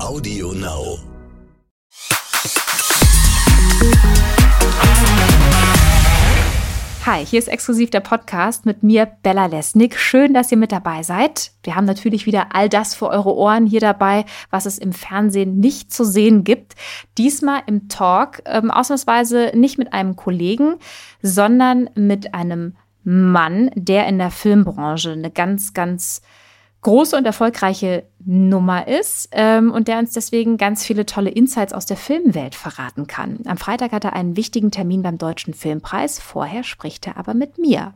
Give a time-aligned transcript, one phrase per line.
[0.00, 0.98] Audio Now.
[7.06, 9.96] Hi, hier ist exklusiv der Podcast mit mir, Bella Lesnick.
[9.96, 11.52] Schön, dass ihr mit dabei seid.
[11.62, 15.60] Wir haben natürlich wieder all das für eure Ohren hier dabei, was es im Fernsehen
[15.60, 16.74] nicht zu sehen gibt.
[17.16, 20.76] Diesmal im Talk, ähm, ausnahmsweise nicht mit einem Kollegen,
[21.22, 26.20] sondern mit einem Mann, der in der Filmbranche eine ganz, ganz
[26.84, 31.86] große und erfolgreiche Nummer ist ähm, und der uns deswegen ganz viele tolle Insights aus
[31.86, 33.40] der Filmwelt verraten kann.
[33.46, 36.20] Am Freitag hat er einen wichtigen Termin beim Deutschen Filmpreis.
[36.20, 37.94] Vorher spricht er aber mit mir.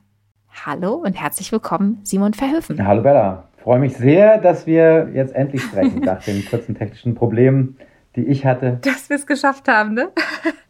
[0.66, 2.84] Hallo und herzlich willkommen, Simon Verhöfen.
[2.84, 7.76] Hallo Bella, freue mich sehr, dass wir jetzt endlich sprechen nach den kurzen technischen Problemen,
[8.16, 8.78] die ich hatte.
[8.82, 10.08] Dass wir es geschafft haben, ne?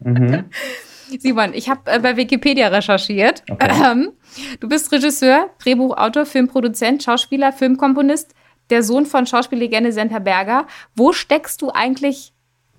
[0.01, 0.43] Mhm.
[1.19, 3.43] Simon, ich habe äh, bei Wikipedia recherchiert.
[3.49, 3.71] Okay.
[3.91, 4.11] Ähm,
[4.59, 8.33] du bist Regisseur, Drehbuchautor, Filmproduzent, Schauspieler, Filmkomponist,
[8.69, 10.65] der Sohn von Schauspiellegende Senta Berger.
[10.95, 12.33] Wo steckst du eigentlich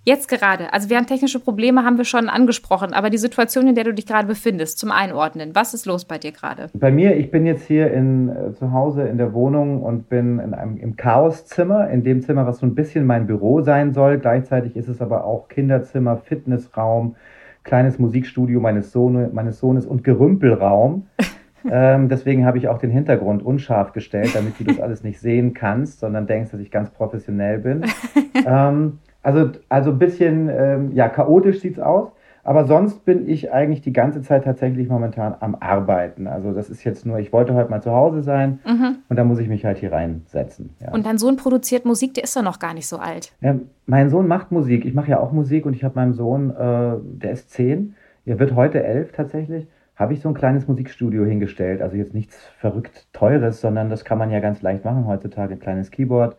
[0.05, 0.73] jetzt gerade?
[0.73, 3.95] Also wir haben technische Probleme, haben wir schon angesprochen, aber die Situation, in der du
[3.95, 6.69] dich gerade befindest, zum Einordnen, was ist los bei dir gerade?
[6.75, 10.39] Bei mir, ich bin jetzt hier in, äh, zu Hause in der Wohnung und bin
[10.39, 14.19] in einem, im Chaoszimmer, in dem Zimmer, was so ein bisschen mein Büro sein soll.
[14.19, 17.17] Gleichzeitig ist es aber auch Kinderzimmer, Fitnessraum,
[17.63, 21.07] kleines Musikstudio meines, Sohne, meines Sohnes und Gerümpelraum.
[21.69, 25.55] ähm, deswegen habe ich auch den Hintergrund unscharf gestellt, damit du das alles nicht sehen
[25.55, 27.85] kannst, sondern denkst, dass ich ganz professionell bin.
[28.47, 32.13] ähm, also, also ein bisschen ähm, ja, chaotisch sieht es aus.
[32.43, 36.27] Aber sonst bin ich eigentlich die ganze Zeit tatsächlich momentan am Arbeiten.
[36.27, 38.97] Also das ist jetzt nur, ich wollte heute mal zu Hause sein mhm.
[39.09, 40.71] und da muss ich mich halt hier reinsetzen.
[40.81, 40.91] Ja.
[40.93, 43.33] Und dein Sohn produziert Musik, der ist doch noch gar nicht so alt.
[43.43, 44.87] Ja, mein Sohn macht Musik.
[44.87, 47.95] Ich mache ja auch Musik und ich habe meinem Sohn, äh, der ist zehn,
[48.25, 49.67] er wird heute elf tatsächlich,
[50.01, 51.83] habe ich so ein kleines Musikstudio hingestellt.
[51.83, 55.53] Also jetzt nichts verrückt teures, sondern das kann man ja ganz leicht machen heutzutage.
[55.53, 56.37] Ein kleines Keyboard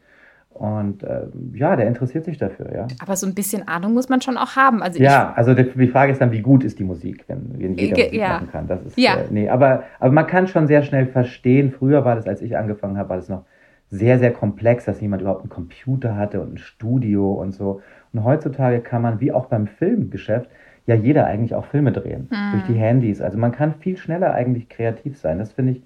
[0.49, 2.87] und äh, ja, der interessiert sich dafür, ja.
[2.99, 4.83] Aber so ein bisschen Ahnung muss man schon auch haben.
[4.83, 7.95] Also ja, also die, Frage ist dann, wie gut ist die Musik, wenn, wenn jeder
[7.95, 8.27] Ge Musik ja.
[8.33, 8.67] machen kann.
[8.67, 9.15] Das ist, ja.
[9.15, 12.57] Äh, nee, aber, aber man kann schon sehr schnell verstehen, früher war das, als ich
[12.57, 13.45] angefangen habe, war das noch
[13.89, 17.81] sehr, sehr komplex, dass jemand überhaupt einen Computer hatte und ein Studio und so.
[18.11, 20.49] Und heutzutage kann man, wie auch beim Filmgeschäft,
[20.91, 22.29] ja jeder eigentlich auch Filme drehen.
[22.29, 22.51] Hm.
[22.51, 23.21] Durch die Handys.
[23.21, 25.39] Also man kann viel schneller eigentlich kreativ sein.
[25.39, 25.81] Das finde ich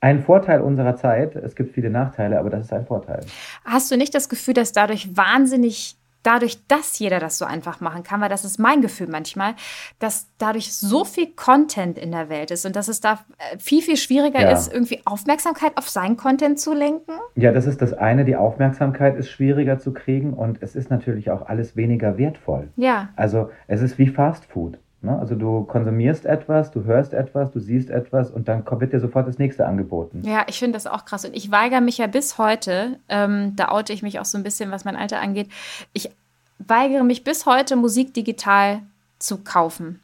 [0.00, 1.34] ein Vorteil unserer Zeit.
[1.36, 3.20] Es gibt viele Nachteile, aber das ist ein Vorteil.
[3.64, 8.02] Hast du nicht das Gefühl, dass dadurch wahnsinnig dadurch, dass jeder das so einfach machen
[8.02, 9.54] kann, weil das ist mein Gefühl manchmal,
[10.00, 13.82] dass dadurch so viel Content in der Welt ist und dass es da äh, viel,
[13.82, 14.50] viel schwieriger ja.
[14.50, 17.12] ist, irgendwie Aufmerksamkeit auf seinen Content zu lenken?
[17.36, 18.24] Ja, das ist das eine.
[18.24, 22.68] Die Aufmerksamkeit ist schwieriger zu kriegen und es ist natürlich auch alles weniger wertvoll.
[22.76, 23.10] Ja.
[23.16, 24.78] Also es ist wie Fast Food.
[25.04, 25.18] Ne?
[25.18, 29.28] Also du konsumierst etwas, du hörst etwas, du siehst etwas und dann wird dir sofort
[29.28, 30.22] das nächste angeboten.
[30.24, 31.24] Ja, ich finde das auch krass.
[31.24, 34.44] Und ich weigere mich ja bis heute, ähm, da oute ich mich auch so ein
[34.44, 35.48] bisschen, was mein Alter angeht,
[35.92, 36.10] ich
[36.58, 38.80] weigere mich bis heute, Musik digital
[39.18, 40.00] zu kaufen.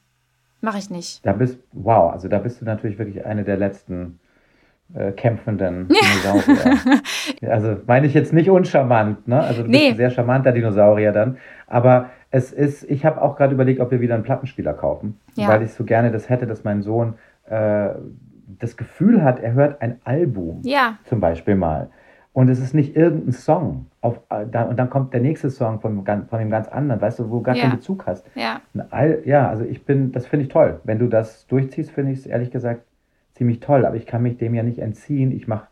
[0.61, 1.25] Mache ich nicht.
[1.25, 4.21] Da bist, wow, also da bist du natürlich wirklich eine der letzten
[4.95, 5.89] äh, kämpfenden
[6.25, 7.01] Dinosaurier.
[7.51, 9.41] also meine ich jetzt nicht uncharmant, ne?
[9.41, 9.79] Also du nee.
[9.79, 11.39] bist ein sehr charmanter Dinosaurier dann.
[11.67, 15.49] Aber es ist, ich habe auch gerade überlegt, ob wir wieder einen Plattenspieler kaufen, ja.
[15.49, 17.15] weil ich so gerne das hätte, dass mein Sohn
[17.49, 17.91] äh,
[18.59, 20.99] das Gefühl hat, er hört ein Album ja.
[21.05, 21.91] zum Beispiel mal.
[22.33, 23.87] Und es ist nicht irgendein Song.
[24.01, 27.19] Auf, äh, da, und dann kommt der nächste Song von, von dem ganz anderen, weißt
[27.19, 27.63] du, wo du gar ja.
[27.63, 28.25] keinen Bezug hast.
[28.37, 28.61] Ja.
[28.91, 30.81] All, ja, also ich bin, das finde ich toll.
[30.85, 32.83] Wenn du das durchziehst, finde ich es ehrlich gesagt
[33.35, 33.85] ziemlich toll.
[33.85, 35.33] Aber ich kann mich dem ja nicht entziehen.
[35.33, 35.67] Ich mache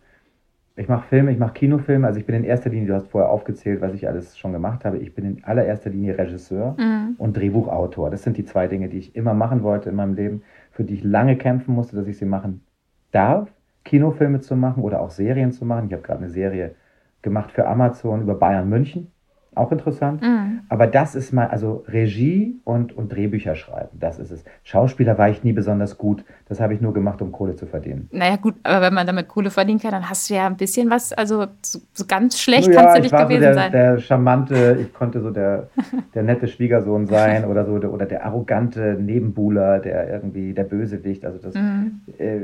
[0.79, 2.07] ich mache Filme, ich mache Kinofilme.
[2.07, 4.85] Also ich bin in erster Linie, du hast vorher aufgezählt, was ich alles schon gemacht
[4.85, 4.99] habe.
[4.99, 7.17] Ich bin in allererster Linie Regisseur mhm.
[7.19, 8.11] und Drehbuchautor.
[8.11, 10.95] Das sind die zwei Dinge, die ich immer machen wollte in meinem Leben, für die
[10.95, 12.65] ich lange kämpfen musste, dass ich sie machen
[13.11, 13.51] darf.
[13.85, 15.87] Kinofilme zu machen oder auch Serien zu machen.
[15.87, 16.75] Ich habe gerade eine Serie
[17.23, 19.11] gemacht für Amazon über Bayern München
[19.55, 20.23] auch interessant.
[20.23, 20.61] Mhm.
[20.69, 24.45] Aber das ist mal, also Regie und, und Drehbücher schreiben, das ist es.
[24.63, 26.25] Schauspieler war ich nie besonders gut.
[26.49, 28.09] Das habe ich nur gemacht, um Kohle zu verdienen.
[28.13, 30.91] Naja, gut, aber wenn man damit Kohle verdienen kann, dann hast du ja ein bisschen
[30.91, 33.73] was, also so, so ganz schlecht ja, kannst du nicht gewesen so der, sein.
[33.73, 35.69] Der charmante, ich konnte so der,
[36.15, 41.25] der nette Schwiegersohn sein oder so, oder der arrogante Nebenbuhler, der irgendwie der Bösewicht.
[41.25, 42.01] Also das mhm.
[42.19, 42.41] äh,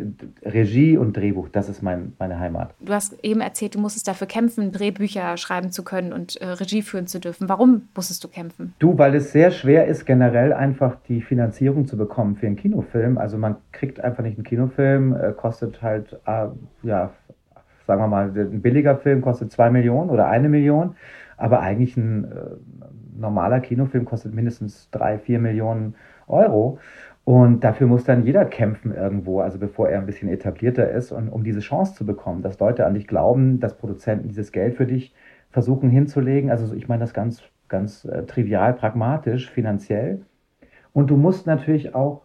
[0.49, 2.75] Regie und Drehbuch, das ist mein, meine Heimat.
[2.81, 6.83] Du hast eben erzählt, du musstest dafür kämpfen, Drehbücher schreiben zu können und äh, Regie
[6.83, 7.49] führen führen zu dürfen.
[7.49, 8.75] Warum musstest du kämpfen?
[8.79, 13.19] Du, weil es sehr schwer ist, generell einfach die Finanzierung zu bekommen für einen Kinofilm.
[13.19, 16.47] Also man kriegt einfach nicht einen Kinofilm, äh, kostet halt, äh,
[16.83, 17.11] ja,
[17.87, 20.97] sagen wir mal, ein billiger Film kostet zwei Millionen oder eine Million,
[21.37, 22.29] aber eigentlich ein äh,
[23.19, 25.95] normaler Kinofilm kostet mindestens drei, vier Millionen
[26.27, 26.79] Euro.
[27.25, 31.31] Und dafür muss dann jeder kämpfen irgendwo, also bevor er ein bisschen etablierter ist und
[31.31, 34.85] um diese Chance zu bekommen, dass Leute an dich glauben, dass Produzenten dieses Geld für
[34.85, 35.15] dich
[35.55, 36.51] versuchen hinzulegen.
[36.51, 40.23] Also ich meine das ganz, ganz äh, trivial, pragmatisch, finanziell.
[40.93, 42.23] Und du musst natürlich auch,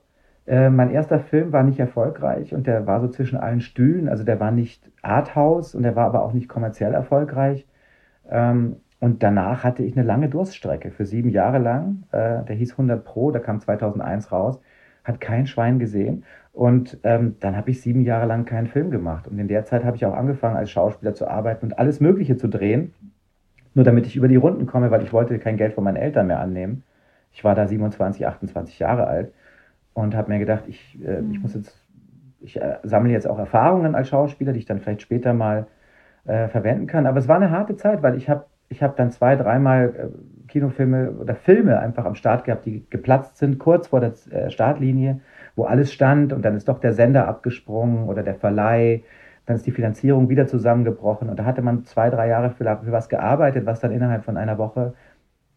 [0.47, 4.09] äh, mein erster Film war nicht erfolgreich und der war so zwischen allen Stühlen.
[4.09, 7.67] Also der war nicht Arthouse und der war aber auch nicht kommerziell erfolgreich.
[8.27, 12.05] Ähm, und danach hatte ich eine lange Durststrecke für sieben Jahre lang.
[12.11, 14.59] Äh, der hieß 100 Pro, der kam 2001 raus,
[15.03, 16.23] hat kein Schwein gesehen.
[16.51, 19.27] Und ähm, dann habe ich sieben Jahre lang keinen Film gemacht.
[19.27, 22.37] Und in der Zeit habe ich auch angefangen, als Schauspieler zu arbeiten und alles Mögliche
[22.37, 22.95] zu drehen.
[23.74, 26.27] Nur damit ich über die Runden komme, weil ich wollte kein Geld von meinen Eltern
[26.27, 26.83] mehr annehmen.
[27.31, 29.31] Ich war da 27, 28 Jahre alt
[29.94, 31.75] und habe mir gedacht, ich, äh, ich muss jetzt,
[32.42, 35.68] ich äh, sammle jetzt auch Erfahrungen als Schauspieler, die ich dann vielleicht später mal
[36.25, 37.06] äh, verwenden kann.
[37.06, 40.48] Aber es war eine harte Zeit, weil ich habe ich hab dann zwei, dreimal äh,
[40.48, 45.21] Kinofilme oder Filme einfach am Start gehabt, die geplatzt sind, kurz vor der äh, Startlinie,
[45.56, 49.04] wo alles stand und dann ist doch der Sender abgesprungen oder der Verleih
[49.49, 52.91] dann ist die Finanzierung wieder zusammengebrochen und da hatte man zwei, drei Jahre für, für
[52.91, 54.93] was gearbeitet, was dann innerhalb von einer Woche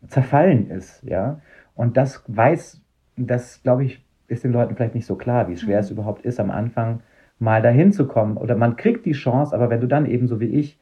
[0.09, 1.41] zerfallen ist, ja.
[1.75, 2.81] Und das weiß,
[3.19, 5.81] das glaube ich, ist den Leuten vielleicht nicht so klar, wie schwer mhm.
[5.81, 7.03] es überhaupt ist, am Anfang
[7.39, 8.39] mal dahin zu kommen.
[8.39, 10.81] Oder man kriegt die Chance, aber wenn du dann eben so wie ich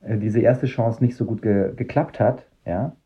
[0.00, 2.96] äh, diese erste Chance nicht so gut ge geklappt hat, ja,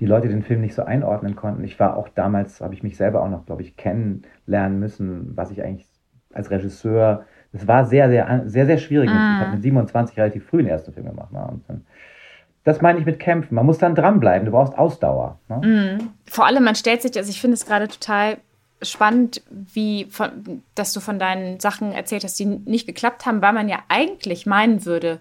[0.00, 1.64] die Leute den Film nicht so einordnen konnten.
[1.64, 5.50] Ich war auch damals, habe ich mich selber auch noch, glaube ich, kennenlernen müssen, was
[5.50, 5.87] ich eigentlich
[6.32, 9.10] als Regisseur, das war sehr, sehr, sehr, sehr schwierig.
[9.10, 9.12] Ah.
[9.12, 11.32] Ich habe mit 27 relativ früh den ersten Film gemacht.
[11.32, 11.46] Ne?
[11.50, 11.86] Und dann,
[12.64, 13.54] das meine ich mit Kämpfen.
[13.54, 14.44] Man muss dann dranbleiben.
[14.44, 15.38] Du brauchst Ausdauer.
[15.48, 15.60] Ne?
[15.66, 16.08] Mhm.
[16.26, 18.36] Vor allem, man stellt sich, also ich finde es gerade total
[18.82, 23.52] spannend, wie von, dass du von deinen Sachen erzählt hast, die nicht geklappt haben, weil
[23.52, 25.18] man ja eigentlich meinen würde,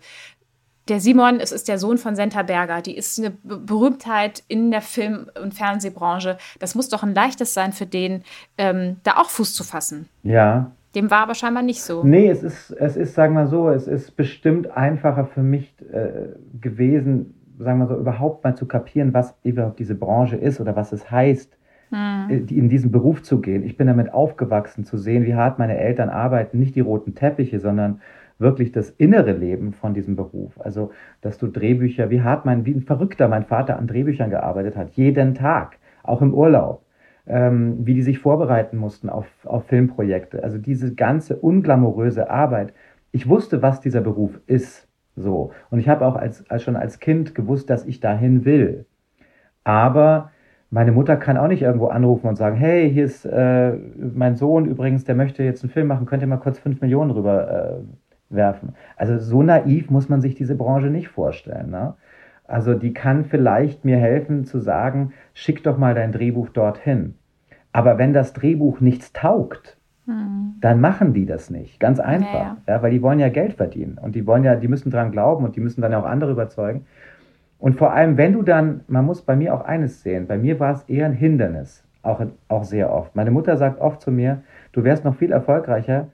[0.88, 4.82] der Simon, es ist der Sohn von Senta Berger, die ist eine Berühmtheit in der
[4.82, 6.38] Film- und Fernsehbranche.
[6.60, 8.24] Das muss doch ein leichtes sein für den,
[8.58, 10.08] ähm, da auch Fuß zu fassen.
[10.24, 12.04] Ja, dem war aber scheinbar nicht so.
[12.04, 16.30] Nee, es ist, es ist, sagen wir so, es ist bestimmt einfacher für mich äh,
[16.60, 20.92] gewesen, sagen wir so, überhaupt mal zu kapieren, was überhaupt diese Branche ist oder was
[20.92, 21.56] es heißt,
[21.90, 22.48] hm.
[22.50, 23.64] in diesen Beruf zu gehen.
[23.64, 27.60] Ich bin damit aufgewachsen, zu sehen, wie hart meine Eltern arbeiten, nicht die roten Teppiche,
[27.60, 28.02] sondern
[28.40, 30.60] wirklich das innere Leben von diesem Beruf.
[30.60, 30.92] Also,
[31.22, 34.92] dass du Drehbücher, wie hart mein, wie ein Verrückter mein Vater an Drehbüchern gearbeitet hat,
[34.92, 36.84] jeden Tag, auch im Urlaub
[37.28, 40.44] ähm, wie die sich vorbereiten mussten auf, auf Filmprojekte.
[40.44, 42.74] Also diese ganze unglamouröse Arbeit.
[43.12, 44.88] Ich wusste, was dieser Beruf ist.
[45.16, 45.52] So.
[45.70, 48.86] Und ich habe auch als, als schon als Kind gewusst, dass ich dahin will.
[49.64, 50.32] Aber
[50.70, 54.66] meine Mutter kann auch nicht irgendwo anrufen und sagen, hey, hier ist äh, mein Sohn
[54.66, 58.36] übrigens, der möchte jetzt einen Film machen, könnt ihr mal kurz fünf Millionen rüber äh,
[58.36, 58.74] werfen.
[58.96, 61.70] Also so naiv muss man sich diese Branche nicht vorstellen.
[61.70, 61.96] Ne?
[62.46, 67.16] Also die kann vielleicht mir helfen zu sagen, schick doch mal dein Drehbuch dorthin.
[67.78, 70.56] Aber wenn das Drehbuch nichts taugt, hm.
[70.62, 71.80] dann machen die das nicht.
[71.80, 72.34] Ganz einfach.
[72.34, 72.76] Ja, ja.
[72.76, 75.46] ja, weil die wollen ja Geld verdienen und die wollen ja, die müssen dran glauben
[75.46, 76.88] und die müssen dann auch andere überzeugen.
[77.60, 80.60] Und vor allem, wenn du dann, man muss bei mir auch eines sehen, bei mir
[80.60, 83.16] war es eher ein Hindernis, auch, auch sehr oft.
[83.16, 84.42] Meine Mutter sagt oft zu mir,
[84.72, 86.08] du wärst noch viel erfolgreicher,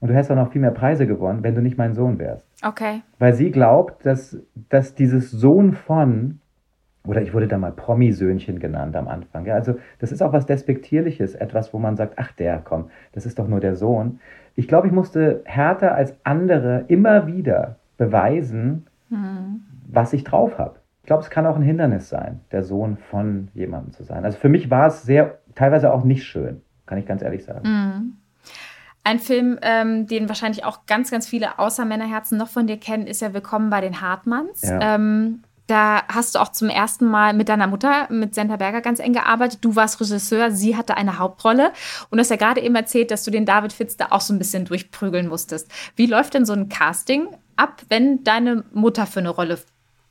[0.00, 2.46] und du hättest auch noch viel mehr Preise gewonnen, wenn du nicht mein Sohn wärst.
[2.62, 3.00] Okay.
[3.18, 4.38] Weil sie glaubt, dass,
[4.68, 6.40] dass dieses Sohn von,
[7.06, 9.46] oder ich wurde da mal Promisöhnchen genannt am Anfang.
[9.46, 13.26] Ja, also das ist auch was Despektierliches, etwas, wo man sagt, ach der, komm, das
[13.26, 14.20] ist doch nur der Sohn.
[14.54, 19.62] Ich glaube, ich musste härter als andere immer wieder beweisen, mhm.
[19.88, 20.76] was ich drauf habe.
[21.02, 24.24] Ich glaube, es kann auch ein Hindernis sein, der Sohn von jemandem zu sein.
[24.24, 27.68] Also für mich war es sehr, teilweise auch nicht schön, kann ich ganz ehrlich sagen.
[27.68, 28.16] Mhm.
[29.04, 33.06] Ein Film, ähm, den wahrscheinlich auch ganz, ganz viele außer Männerherzen noch von dir kennen,
[33.06, 34.62] ist ja Willkommen bei den Hartmanns.
[34.62, 34.96] Ja.
[34.96, 39.00] Ähm, da hast du auch zum ersten Mal mit deiner Mutter, mit Senta Berger, ganz
[39.00, 39.58] eng gearbeitet.
[39.62, 41.72] Du warst Regisseur, sie hatte eine Hauptrolle.
[42.10, 44.32] Und du hast ja gerade eben erzählt, dass du den David Fitz da auch so
[44.32, 45.70] ein bisschen durchprügeln musstest.
[45.96, 49.58] Wie läuft denn so ein Casting ab, wenn deine Mutter für eine Rolle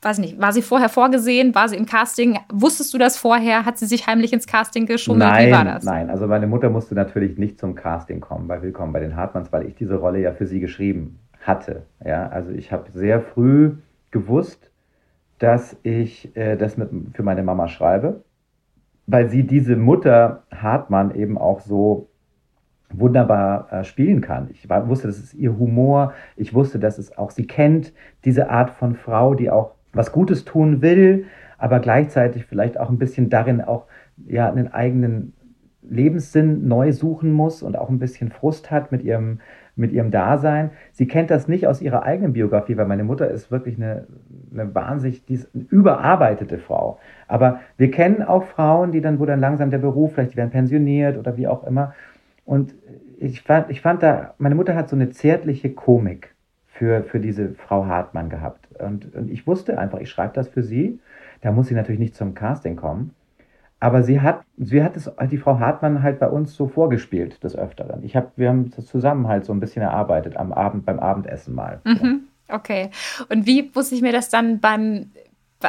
[0.06, 1.56] weiß nicht, war sie vorher vorgesehen?
[1.56, 2.38] War sie im Casting?
[2.54, 3.66] Wusstest du das vorher?
[3.66, 5.28] Hat sie sich heimlich ins Casting geschummelt?
[5.28, 5.84] Nein, Wie war das?
[5.84, 9.52] Nein, also meine Mutter musste natürlich nicht zum Casting kommen bei Willkommen bei den Hartmanns,
[9.52, 11.88] weil ich diese Rolle ja für sie geschrieben hatte.
[12.06, 13.72] Ja, also ich habe sehr früh
[14.12, 14.70] gewusst,
[15.39, 18.24] dass ich äh, das mit, für meine Mama schreibe,
[19.08, 22.10] weil sie diese Mutter Hartmann eben auch so
[22.89, 24.50] wunderbar äh, spielen kann.
[24.51, 26.13] Ich war, wusste, das ist ihr Humor.
[26.36, 30.46] Ich wusste, dass es auch sie kennt, diese Art von Frau, die auch was Gutes
[30.46, 31.25] tun will,
[31.58, 33.86] aber gleichzeitig vielleicht auch ein bisschen darin auch
[34.27, 35.34] ja einen eigenen
[35.82, 39.39] Lebenssinn neu suchen muss und auch ein bisschen Frust hat mit ihrem
[39.75, 40.72] mit ihrem Dasein.
[40.94, 44.08] Sie kennt das nicht aus ihrer eigenen Biografie, weil meine Mutter ist wirklich eine,
[44.53, 47.00] eine wahnsinnig, die überarbeitete Frau.
[47.27, 50.51] Aber wir kennen auch Frauen, die dann, wo dann langsam der Beruf, vielleicht die werden
[50.51, 51.94] pensioniert oder wie auch immer.
[52.46, 52.74] Und
[53.17, 56.36] ich fand, ich fand da, meine Mutter hat so eine zärtliche Komik
[56.67, 58.67] für, für diese Frau Hartmann gehabt.
[58.79, 61.00] Und, und ich wusste einfach, ich schreibe das für sie.
[61.41, 63.12] Da muss sie natürlich nicht zum Casting kommen.
[63.86, 67.56] Aber sie hat, sie hat es, die Frau Hartmann halt bei uns so vorgespielt des
[67.56, 68.04] Öfteren.
[68.04, 71.54] Ich hab, wir haben das zusammen halt so ein bisschen erarbeitet am Abend, beim Abendessen
[71.54, 71.82] mal.
[71.84, 72.22] Mhm.
[72.48, 72.89] Okay.
[73.30, 75.12] Und wie muss ich mir das dann beim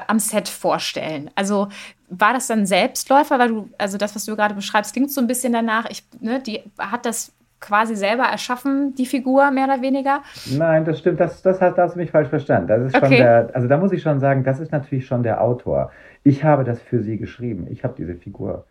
[0.06, 1.30] am Set vorstellen?
[1.34, 1.68] Also
[2.08, 5.26] war das dann Selbstläufer, weil du, also das, was du gerade beschreibst, klingt so ein
[5.26, 5.84] bisschen danach.
[5.90, 7.34] Ich, ne, die hat das
[7.66, 10.22] quasi selber erschaffen, die Figur, mehr oder weniger?
[10.56, 12.68] Nein, das stimmt, das, das hast, das hast du mich falsch verstanden.
[12.68, 13.16] Das ist schon okay.
[13.18, 15.90] der, also da muss ich schon sagen, das ist natürlich schon der Autor.
[16.22, 17.66] Ich habe das für sie geschrieben.
[17.70, 18.64] Ich habe diese Figur.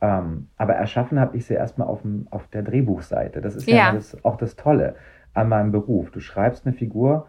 [0.00, 3.40] Ähm, aber erschaffen habe ich sie erstmal auf, dem, auf der Drehbuchseite.
[3.40, 4.96] Das ist ja, ja das, auch das Tolle
[5.34, 6.10] an meinem Beruf.
[6.10, 7.26] Du schreibst eine Figur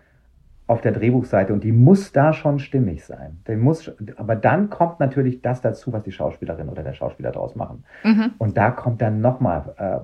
[0.68, 3.40] auf der Drehbuchseite und die muss da schon stimmig sein.
[3.46, 7.56] Die muss, aber dann kommt natürlich das dazu, was die Schauspielerin oder der Schauspieler daraus
[7.56, 7.84] machen.
[8.06, 8.32] Mhm.
[8.38, 10.00] Und da kommt dann nochmal äh,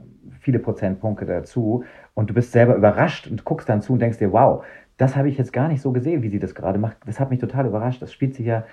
[0.48, 4.32] viele Prozentpunkte dazu und du bist selber überrascht und guckst dann zu und denkst dir,
[4.32, 4.64] wow,
[4.96, 6.96] das habe ich jetzt gar nicht so gesehen, wie sie das gerade macht.
[7.06, 8.02] Das hat mich total überrascht.
[8.02, 8.64] Das spielt sie ja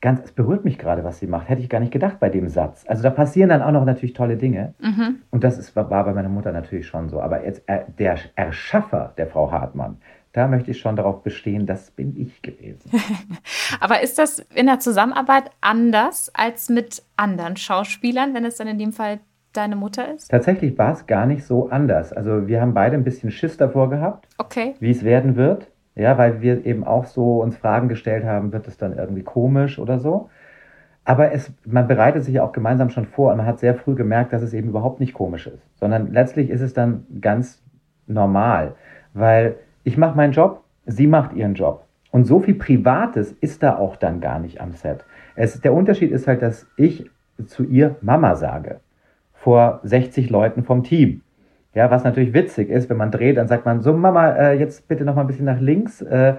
[0.00, 1.48] ganz, es berührt mich gerade, was sie macht.
[1.48, 2.84] Hätte ich gar nicht gedacht bei dem Satz.
[2.88, 4.74] Also da passieren dann auch noch natürlich tolle Dinge.
[4.80, 5.20] Mhm.
[5.30, 7.20] Und das ist, war bei meiner Mutter natürlich schon so.
[7.20, 9.98] Aber jetzt äh, der Erschaffer der Frau Hartmann,
[10.32, 12.90] da möchte ich schon darauf bestehen, das bin ich gewesen.
[13.80, 18.78] Aber ist das in der Zusammenarbeit anders als mit anderen Schauspielern, wenn es dann in
[18.78, 19.20] dem Fall
[19.56, 20.30] deine Mutter ist?
[20.30, 22.12] Tatsächlich war es gar nicht so anders.
[22.12, 24.74] Also wir haben beide ein bisschen Schiss davor gehabt, okay.
[24.80, 25.70] wie es werden wird.
[25.94, 29.78] Ja, weil wir eben auch so uns Fragen gestellt haben, wird es dann irgendwie komisch
[29.78, 30.28] oder so.
[31.06, 33.94] Aber es, man bereitet sich ja auch gemeinsam schon vor und man hat sehr früh
[33.94, 37.62] gemerkt, dass es eben überhaupt nicht komisch ist, sondern letztlich ist es dann ganz
[38.06, 38.74] normal,
[39.14, 41.84] weil ich mache meinen Job, sie macht ihren Job.
[42.10, 45.04] Und so viel Privates ist da auch dann gar nicht am Set.
[45.36, 47.08] Es, der Unterschied ist halt, dass ich
[47.46, 48.80] zu ihr Mama sage.
[49.46, 51.22] Vor 60 Leuten vom Team.
[51.72, 54.88] Ja, was natürlich witzig ist, wenn man dreht, dann sagt man so, Mama, äh, jetzt
[54.88, 56.02] bitte noch mal ein bisschen nach links.
[56.02, 56.30] Äh,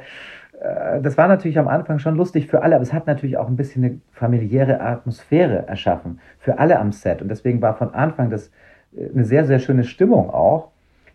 [0.60, 3.48] äh, das war natürlich am Anfang schon lustig für alle, aber es hat natürlich auch
[3.48, 7.22] ein bisschen eine familiäre Atmosphäre erschaffen für alle am Set.
[7.22, 8.52] Und deswegen war von Anfang das
[8.94, 10.72] eine sehr, sehr schöne Stimmung auch.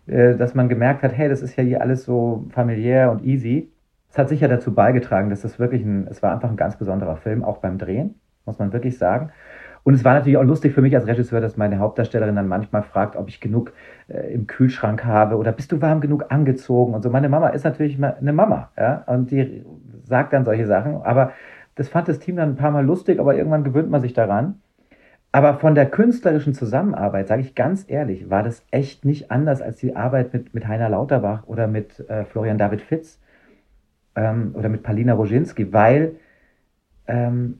[0.07, 3.71] Dass man gemerkt hat, hey, das ist ja hier alles so familiär und easy.
[4.09, 7.17] Es hat sicher dazu beigetragen, dass das wirklich ein, es war einfach ein ganz besonderer
[7.17, 9.29] Film, auch beim Drehen, muss man wirklich sagen.
[9.83, 12.83] Und es war natürlich auch lustig für mich als Regisseur, dass meine Hauptdarstellerin dann manchmal
[12.83, 13.73] fragt, ob ich genug
[14.07, 17.09] äh, im Kühlschrank habe oder bist du warm genug angezogen und so.
[17.09, 19.65] Meine Mama ist natürlich eine Mama, ja, und die
[20.05, 21.01] sagt dann solche Sachen.
[21.03, 21.33] Aber
[21.75, 24.61] das fand das Team dann ein paar Mal lustig, aber irgendwann gewöhnt man sich daran.
[25.33, 29.77] Aber von der künstlerischen Zusammenarbeit, sage ich ganz ehrlich, war das echt nicht anders als
[29.77, 33.19] die Arbeit mit, mit Heiner Lauterbach oder mit äh, Florian David Fitz
[34.15, 36.17] ähm, oder mit Palina Roginski, weil,
[37.07, 37.59] ähm,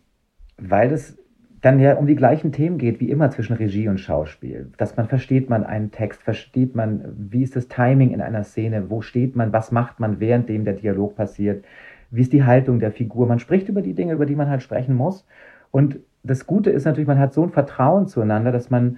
[0.57, 1.17] weil es
[1.63, 4.69] dann ja um die gleichen Themen geht wie immer zwischen Regie und Schauspiel.
[4.77, 8.89] Dass man versteht man einen Text, versteht man, wie ist das Timing in einer Szene,
[8.89, 11.63] wo steht man, was macht man, währenddem der Dialog passiert,
[12.11, 13.27] wie ist die Haltung der Figur.
[13.27, 15.25] Man spricht über die Dinge, über die man halt sprechen muss.
[15.71, 18.97] Und das Gute ist natürlich, man hat so ein Vertrauen zueinander, dass man,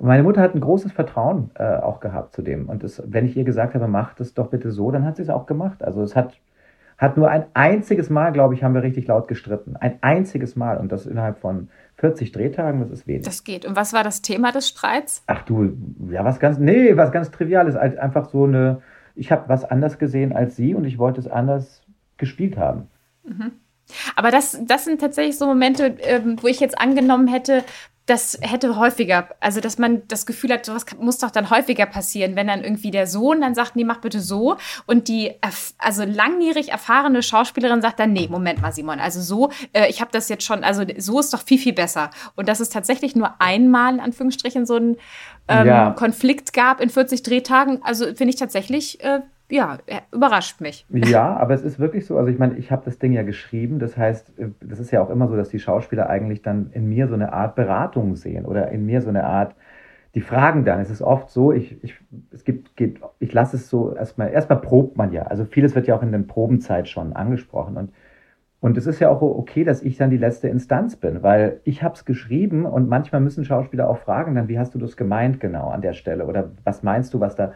[0.00, 2.68] meine Mutter hat ein großes Vertrauen äh, auch gehabt zu dem.
[2.68, 5.22] Und das, wenn ich ihr gesagt habe, mach das doch bitte so, dann hat sie
[5.22, 5.82] es auch gemacht.
[5.82, 6.40] Also es hat,
[7.00, 9.74] hat nur ein einziges Mal, glaube ich, haben wir richtig laut gestritten.
[9.74, 10.76] Ein einziges Mal.
[10.76, 13.22] Und das innerhalb von 40 Drehtagen, das ist wenig.
[13.22, 13.64] Das geht.
[13.64, 15.24] Und was war das Thema des Streits?
[15.26, 15.72] Ach du,
[16.10, 17.74] ja, was ganz, nee, was ganz Triviales.
[17.74, 18.82] Einfach so eine,
[19.14, 21.82] ich habe was anders gesehen als sie und ich wollte es anders
[22.18, 22.88] gespielt haben.
[23.24, 23.52] Mhm.
[24.14, 27.64] Aber das, das sind tatsächlich so Momente, ähm, wo ich jetzt angenommen hätte,
[28.06, 32.34] das hätte häufiger, also dass man das Gefühl hat, sowas muss doch dann häufiger passieren,
[32.34, 35.34] wenn dann irgendwie der Sohn dann sagt, nee, mach bitte so und die
[35.78, 40.10] also langjährig erfahrene Schauspielerin sagt dann, nee, Moment mal, Simon, also so, äh, ich habe
[40.12, 42.10] das jetzt schon, also so ist doch viel, viel besser.
[42.34, 44.96] Und dass es tatsächlich nur einmal, in Anführungsstrichen, so einen
[45.46, 45.90] ähm, ja.
[45.92, 49.78] Konflikt gab in 40 Drehtagen, also finde ich tatsächlich äh, ja,
[50.12, 50.86] überrascht mich.
[50.90, 52.16] Ja, aber es ist wirklich so.
[52.16, 53.78] Also ich meine, ich habe das Ding ja geschrieben.
[53.78, 56.88] Das heißt, äh, das ist ja auch immer so, dass die Schauspieler eigentlich dann in
[56.88, 59.54] mir so eine Art Beratung sehen oder in mir so eine Art,
[60.14, 60.80] die fragen dann.
[60.80, 61.94] Es ist oft so, ich, ich,
[62.32, 65.22] es gibt, geht, ich lasse es so erstmal, erstmal probt man ja.
[65.24, 67.90] Also vieles wird ja auch in der Probenzeit schon angesprochen und
[68.60, 71.82] und es ist ja auch okay, dass ich dann die letzte Instanz bin, weil ich
[71.82, 75.40] habe es geschrieben und manchmal müssen Schauspieler auch fragen, dann wie hast du das gemeint
[75.40, 77.54] genau an der Stelle oder was meinst du, was da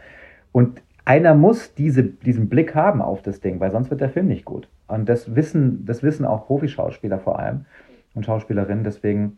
[0.50, 4.26] und einer muss diese, diesen Blick haben auf das Ding, weil sonst wird der Film
[4.26, 4.68] nicht gut.
[4.86, 7.66] Und das wissen, das wissen auch Profischauspieler vor allem
[8.14, 8.84] und Schauspielerinnen.
[8.84, 9.36] Deswegen,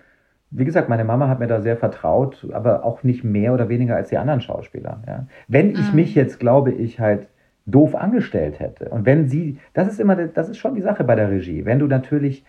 [0.50, 3.96] wie gesagt, meine Mama hat mir da sehr vertraut, aber auch nicht mehr oder weniger
[3.96, 5.02] als die anderen Schauspieler.
[5.06, 5.26] Ja.
[5.48, 5.96] Wenn ich mhm.
[5.96, 7.26] mich jetzt, glaube ich, halt
[7.66, 11.16] doof angestellt hätte und wenn sie, das ist immer, das ist schon die Sache bei
[11.16, 11.64] der Regie.
[11.64, 12.44] Wenn du natürlich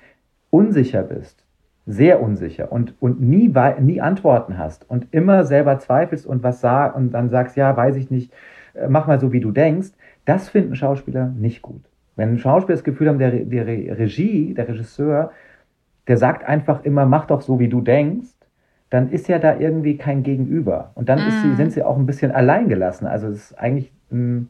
[0.52, 1.44] unsicher bist,
[1.88, 6.96] sehr unsicher und, und nie, nie Antworten hast und immer selber zweifelst und was sag
[6.96, 8.32] und dann sagst, ja, weiß ich nicht,
[8.90, 9.90] mach mal so, wie du denkst,
[10.26, 11.82] Das finden Schauspieler nicht gut.
[12.16, 15.32] Wenn Schauspieler das Gefühl haben, der, der Regie, der Regisseur,
[16.08, 18.30] der sagt einfach immer, mach doch so, wie du denkst,
[18.90, 20.92] dann ist ja da irgendwie kein Gegenüber.
[20.96, 21.32] Und dann mm.
[21.32, 23.08] sie, sind sie auch ein bisschen alleingelassen.
[23.08, 24.46] Also es ist eigentlich mh,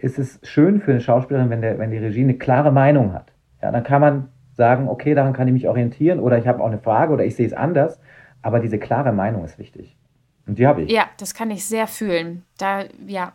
[0.00, 3.32] ist es schön für eine Schauspielerin, wenn, der, wenn die Regie eine klare Meinung hat.
[3.62, 6.66] Ja, dann kann man sagen, okay, daran kann ich mich orientieren oder ich habe auch
[6.66, 8.00] eine Frage oder ich sehe es anders.
[8.42, 9.96] Aber diese klare Meinung ist wichtig.
[10.46, 10.90] Und die habe ich.
[10.90, 12.44] Ja, das kann ich sehr fühlen.
[12.58, 13.32] Da, ja,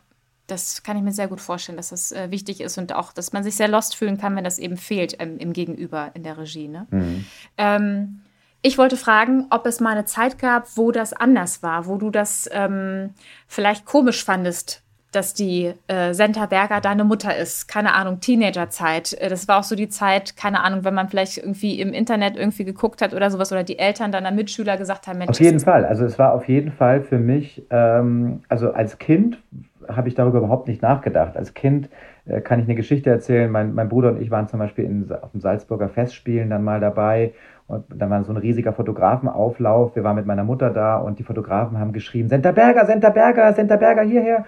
[0.48, 3.34] das kann ich mir sehr gut vorstellen, dass das äh, wichtig ist und auch, dass
[3.34, 6.38] man sich sehr lost fühlen kann, wenn das eben fehlt ähm, im Gegenüber in der
[6.38, 6.68] Regie.
[6.68, 6.88] Ne?
[6.90, 7.26] Mhm.
[7.58, 8.22] Ähm,
[8.62, 12.10] ich wollte fragen, ob es mal eine Zeit gab, wo das anders war, wo du
[12.10, 13.12] das ähm,
[13.48, 17.68] vielleicht komisch fandest, dass die äh, Senta Berger deine Mutter ist.
[17.68, 19.14] Keine Ahnung, Teenagerzeit.
[19.14, 22.38] Äh, das war auch so die Zeit, keine Ahnung, wenn man vielleicht irgendwie im Internet
[22.38, 25.32] irgendwie geguckt hat oder sowas oder die Eltern deiner Mitschüler gesagt haben, Mensch.
[25.32, 25.86] Auf jeden Fall.
[25.86, 29.40] Also es war auf jeden Fall für mich, ähm, also als Kind
[29.88, 31.36] habe ich darüber überhaupt nicht nachgedacht.
[31.36, 31.90] Als Kind
[32.26, 33.50] äh, kann ich eine Geschichte erzählen.
[33.50, 36.80] Mein, mein Bruder und ich waren zum Beispiel in, auf dem Salzburger Festspielen dann mal
[36.80, 37.34] dabei.
[37.68, 39.96] Und dann war so ein riesiger Fotografenauflauf.
[39.96, 43.54] Wir waren mit meiner Mutter da und die Fotografen haben geschrieben, Senta Berger, Senta Berger,
[43.54, 44.46] Senta Berger, hierher.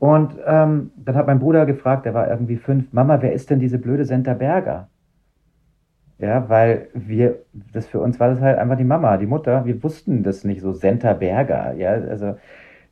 [0.00, 3.60] Und ähm, dann hat mein Bruder gefragt, der war irgendwie fünf, Mama, wer ist denn
[3.60, 4.88] diese blöde Senta Berger?
[6.18, 7.40] Ja, weil wir,
[7.72, 9.66] das für uns war das halt einfach die Mama, die Mutter.
[9.66, 11.74] Wir wussten das nicht so, Senta Berger.
[11.74, 12.36] Ja, also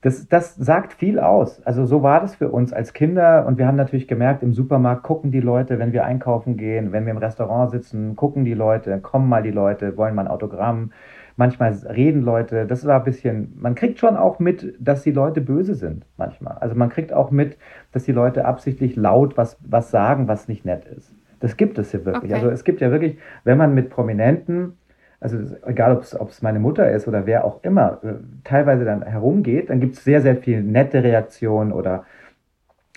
[0.02, 1.62] das, das sagt viel aus.
[1.64, 5.02] Also so war das für uns als Kinder und wir haben natürlich gemerkt, im Supermarkt
[5.02, 9.00] gucken die Leute, wenn wir einkaufen gehen, wenn wir im Restaurant sitzen, gucken die Leute,
[9.00, 10.92] kommen mal die Leute, wollen mal ein Autogramm
[11.38, 15.40] manchmal reden Leute, das war ein bisschen, man kriegt schon auch mit, dass die Leute
[15.40, 16.58] böse sind manchmal.
[16.58, 17.56] Also man kriegt auch mit,
[17.92, 21.14] dass die Leute absichtlich laut was, was sagen, was nicht nett ist.
[21.38, 22.32] Das gibt es ja wirklich.
[22.32, 22.34] Okay.
[22.34, 24.76] Also es gibt ja wirklich, wenn man mit Prominenten,
[25.20, 29.70] also egal ob es meine Mutter ist oder wer auch immer, äh, teilweise dann herumgeht,
[29.70, 32.04] dann gibt es sehr, sehr viel nette Reaktionen oder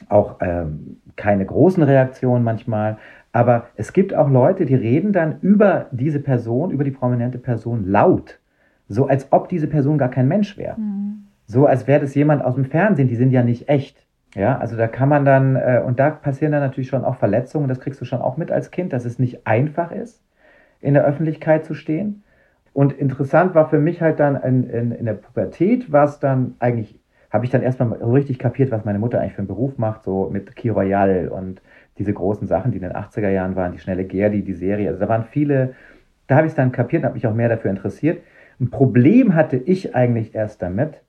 [0.10, 2.98] auch ähm, keine großen Reaktionen manchmal.
[3.34, 7.86] Aber es gibt auch Leute, die reden dann über diese Person, über die prominente Person
[7.86, 8.40] laut.
[8.88, 10.80] So als ob diese Person gar kein Mensch wäre.
[10.80, 11.28] Mhm.
[11.46, 14.06] So als wäre das jemand aus dem Fernsehen, die sind ja nicht echt.
[14.36, 17.68] Ja, also da kann man dann, äh, und da passieren dann natürlich schon auch Verletzungen,
[17.68, 20.24] das kriegst du schon auch mit als Kind, dass es nicht einfach ist,
[20.80, 22.24] in der Öffentlichkeit zu stehen.
[22.74, 26.56] Und interessant war für mich halt dann in, in, in der Pubertät, war es dann
[26.60, 26.98] eigentlich,
[27.30, 30.04] habe ich dann erstmal so richtig kapiert, was meine Mutter eigentlich für einen Beruf macht,
[30.04, 31.62] so mit Key Royal und
[31.98, 34.90] diese großen Sachen, die in den 80er Jahren waren, die schnelle Gerdi, die Serie.
[34.90, 35.76] Also da waren viele,
[36.28, 38.22] da habe ich es dann kapiert und habe mich auch mehr dafür interessiert.
[38.60, 41.02] Ein Problem hatte ich eigentlich erst damit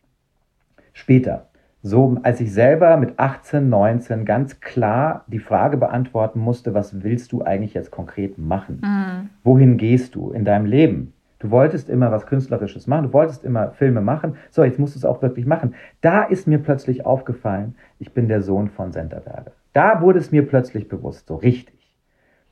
[0.92, 1.48] später.
[1.84, 7.32] So, als ich selber mit 18, 19 ganz klar die Frage beantworten musste, was willst
[7.32, 8.80] du eigentlich jetzt konkret machen?
[8.82, 9.30] Mhm.
[9.42, 11.12] Wohin gehst du in deinem Leben?
[11.40, 14.36] Du wolltest immer was Künstlerisches machen, du wolltest immer Filme machen.
[14.50, 15.74] So, jetzt musst du es auch wirklich machen.
[16.00, 19.50] Da ist mir plötzlich aufgefallen, ich bin der Sohn von Senterberger.
[19.72, 21.94] Da wurde es mir plötzlich bewusst, so richtig.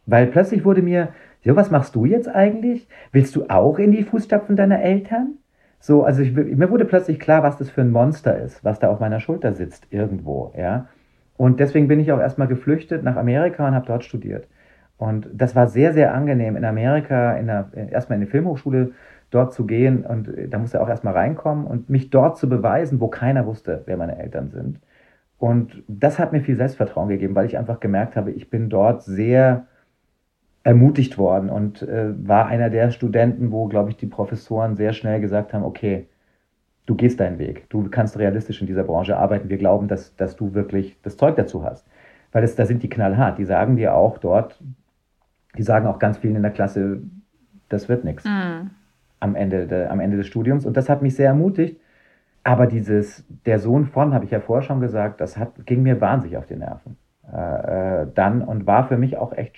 [0.06, 1.08] Weil plötzlich wurde mir,
[1.44, 2.88] so, was machst du jetzt eigentlich?
[3.12, 5.34] Willst du auch in die Fußstapfen deiner Eltern?
[5.78, 8.88] So, also ich, mir wurde plötzlich klar, was das für ein Monster ist, was da
[8.90, 10.88] auf meiner Schulter sitzt, irgendwo, ja.
[11.38, 14.46] Und deswegen bin ich auch erstmal geflüchtet nach Amerika und habe dort studiert.
[14.98, 18.92] Und das war sehr, sehr angenehm, in Amerika in der, erstmal in die Filmhochschule
[19.30, 23.08] dort zu gehen und da musste auch erstmal reinkommen und mich dort zu beweisen, wo
[23.08, 24.80] keiner wusste, wer meine Eltern sind.
[25.40, 29.02] Und das hat mir viel Selbstvertrauen gegeben, weil ich einfach gemerkt habe, ich bin dort
[29.02, 29.66] sehr
[30.64, 35.18] ermutigt worden und äh, war einer der Studenten, wo, glaube ich, die Professoren sehr schnell
[35.18, 36.06] gesagt haben, okay,
[36.84, 40.36] du gehst deinen Weg, du kannst realistisch in dieser Branche arbeiten, wir glauben, dass, dass
[40.36, 41.86] du wirklich das Zeug dazu hast.
[42.32, 44.62] Weil da sind die knallhart, die sagen dir auch dort,
[45.56, 47.00] die sagen auch ganz vielen in der Klasse,
[47.70, 48.68] das wird nichts mm.
[49.20, 50.66] am, Ende am Ende des Studiums.
[50.66, 51.80] Und das hat mich sehr ermutigt,
[52.42, 56.00] aber dieses, der Sohn von, habe ich ja vorher schon gesagt, das hat, ging mir
[56.00, 56.96] wahnsinnig auf die Nerven.
[57.32, 59.56] Äh, äh, dann und war für mich auch echt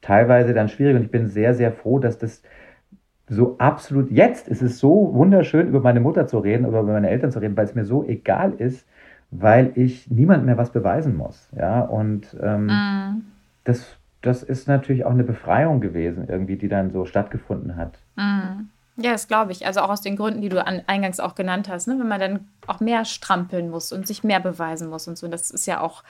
[0.00, 0.96] teilweise dann schwierig.
[0.96, 2.42] Und ich bin sehr, sehr froh, dass das
[3.28, 7.10] so absolut, jetzt ist es so wunderschön, über meine Mutter zu reden oder über meine
[7.10, 8.86] Eltern zu reden, weil es mir so egal ist,
[9.30, 11.50] weil ich niemand mehr was beweisen muss.
[11.54, 13.22] Ja, und ähm, mm.
[13.64, 17.98] das, das ist natürlich auch eine Befreiung gewesen, irgendwie, die dann so stattgefunden hat.
[18.16, 18.68] Mm.
[19.00, 19.64] Ja, das glaube ich.
[19.64, 21.96] Also auch aus den Gründen, die du an, eingangs auch genannt hast, ne?
[21.98, 25.28] wenn man dann auch mehr strampeln muss und sich mehr beweisen muss und so.
[25.28, 26.02] Das ist ja auch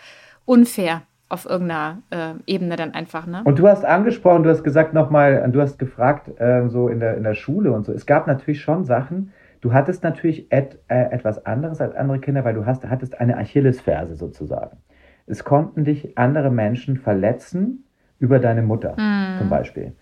[0.46, 3.26] unfair auf irgendeiner äh, Ebene dann einfach.
[3.26, 3.42] Ne?
[3.44, 7.18] Und du hast angesprochen, du hast gesagt nochmal, du hast gefragt, äh, so in der,
[7.18, 7.92] in der Schule und so.
[7.92, 12.44] Es gab natürlich schon Sachen, du hattest natürlich et, äh, etwas anderes als andere Kinder,
[12.44, 14.78] weil du hast, hattest eine Achillesferse sozusagen.
[15.26, 17.84] Es konnten dich andere Menschen verletzen
[18.18, 19.38] über deine Mutter mm.
[19.38, 19.92] zum Beispiel.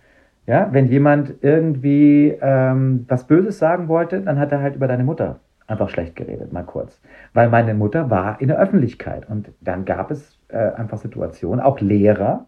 [0.47, 5.03] Ja, wenn jemand irgendwie ähm, was Böses sagen wollte, dann hat er halt über deine
[5.03, 7.01] Mutter einfach schlecht geredet, mal kurz.
[7.35, 11.81] Weil meine Mutter war in der Öffentlichkeit und dann gab es äh, einfach Situationen, auch
[11.81, 12.47] Lehrer,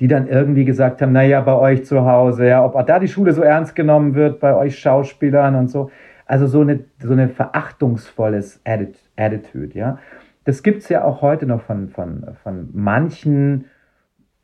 [0.00, 3.32] die dann irgendwie gesagt haben, naja, bei euch zu Hause, ja, ob da die Schule
[3.32, 5.90] so ernst genommen wird, bei euch Schauspielern und so.
[6.26, 9.98] Also so eine, so eine verachtungsvolles Attitude, ja.
[10.44, 13.66] Das gibt's ja auch heute noch von, von, von manchen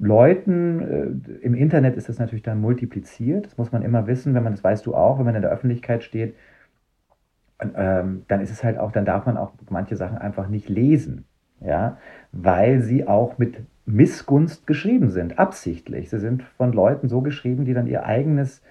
[0.01, 0.81] Leuten.
[0.81, 3.47] Äh, Im Internet ist das natürlich dann multipliziert.
[3.47, 5.51] Das muss man immer wissen, wenn man, das weißt du auch, wenn man in der
[5.51, 6.35] Öffentlichkeit steht,
[7.77, 11.27] ähm, dann ist es halt auch, dann darf man auch manche Sachen einfach nicht lesen,
[11.61, 11.99] ja,
[12.33, 16.11] weil sie auch mit Missgunst geschrieben sind, absichtlich.
[16.11, 18.63] Sie sind von Leuten so geschrieben, die dann ihr eigenes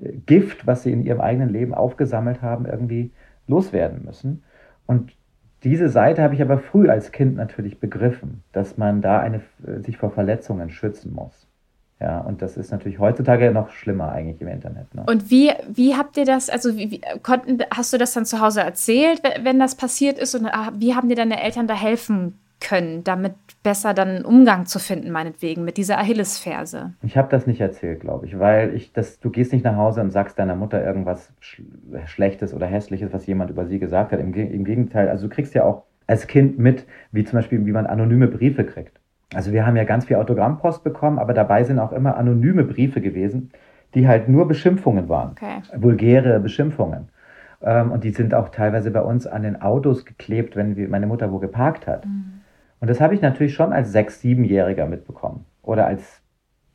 [0.00, 3.12] äh, Gift, was sie in ihrem eigenen Leben aufgesammelt haben, irgendwie
[3.46, 4.42] loswerden müssen.
[4.86, 5.16] Und
[5.64, 9.80] diese Seite habe ich aber früh als Kind natürlich begriffen, dass man da eine, äh,
[9.80, 11.46] sich vor Verletzungen schützen muss.
[12.00, 14.94] Ja, und das ist natürlich heutzutage noch schlimmer eigentlich im Internet.
[14.94, 15.04] Ne?
[15.06, 18.40] Und wie, wie habt ihr das, also wie, wie, konnten, hast du das dann zu
[18.40, 20.34] Hause erzählt, wenn das passiert ist?
[20.34, 24.66] Und ah, wie haben dir deine Eltern da helfen können, damit besser dann einen Umgang
[24.66, 26.94] zu finden, meinetwegen, mit dieser Achillesferse?
[27.02, 30.00] Ich habe das nicht erzählt, glaube ich, weil ich das, du gehst nicht nach Hause
[30.00, 31.32] und sagst deiner Mutter irgendwas
[32.06, 34.20] Schlechtes oder Hässliches, was jemand über sie gesagt hat.
[34.20, 37.72] Im, Im Gegenteil, also du kriegst ja auch als Kind mit, wie zum Beispiel, wie
[37.72, 39.00] man anonyme Briefe kriegt.
[39.34, 43.00] Also wir haben ja ganz viel Autogrammpost bekommen, aber dabei sind auch immer anonyme Briefe
[43.00, 43.50] gewesen,
[43.94, 45.32] die halt nur Beschimpfungen waren.
[45.32, 45.62] Okay.
[45.76, 47.08] Vulgäre Beschimpfungen.
[47.62, 51.32] Ähm, und die sind auch teilweise bei uns an den Autos geklebt, wenn meine Mutter
[51.32, 52.04] wo geparkt hat.
[52.04, 52.33] Mhm.
[52.84, 55.46] Und das habe ich natürlich schon als sechs-, siebenjähriger mitbekommen.
[55.62, 56.20] Oder als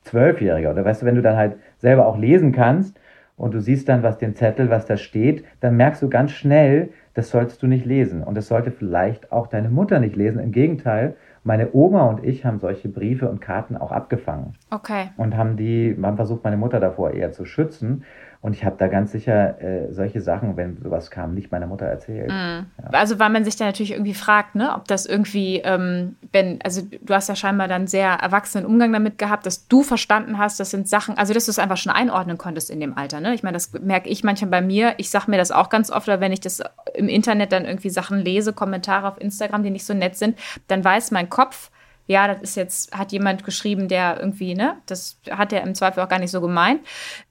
[0.02, 0.72] zwölfjähriger.
[0.72, 3.00] Oder weißt du, wenn du dann halt selber auch lesen kannst
[3.38, 6.89] und du siehst dann, was den Zettel, was da steht, dann merkst du ganz schnell,
[7.13, 8.24] das sollst du nicht lesen.
[8.24, 10.39] Und das sollte vielleicht auch deine Mutter nicht lesen.
[10.39, 14.56] Im Gegenteil, meine Oma und ich haben solche Briefe und Karten auch abgefangen.
[14.72, 15.12] Okay.
[15.15, 18.04] Und haben die, haben versucht, meine Mutter davor eher zu schützen.
[18.41, 21.86] Und ich habe da ganz sicher äh, solche Sachen, wenn sowas kam, nicht meiner Mutter
[21.86, 22.30] erzählt.
[22.30, 22.32] Mm.
[22.32, 22.67] Ja.
[22.93, 26.82] Also weil man sich da natürlich irgendwie fragt, ne, ob das irgendwie, ähm, wenn, also
[26.84, 30.71] du hast ja scheinbar dann sehr erwachsenen Umgang damit gehabt, dass du verstanden hast, das
[30.71, 33.19] sind Sachen, also dass du es einfach schon einordnen konntest in dem Alter.
[33.19, 33.34] Ne?
[33.34, 34.93] Ich meine, das merke ich manchmal bei mir.
[34.97, 36.62] Ich sage mir das auch ganz oft, wenn ich das
[36.93, 40.38] im Internet dann irgendwie Sachen lese, Kommentare auf Instagram, die nicht so nett sind,
[40.69, 41.71] dann weiß mein Kopf,
[42.10, 46.02] ja, das ist jetzt, hat jemand geschrieben, der irgendwie, ne, das hat er im Zweifel
[46.02, 46.82] auch gar nicht so gemeint.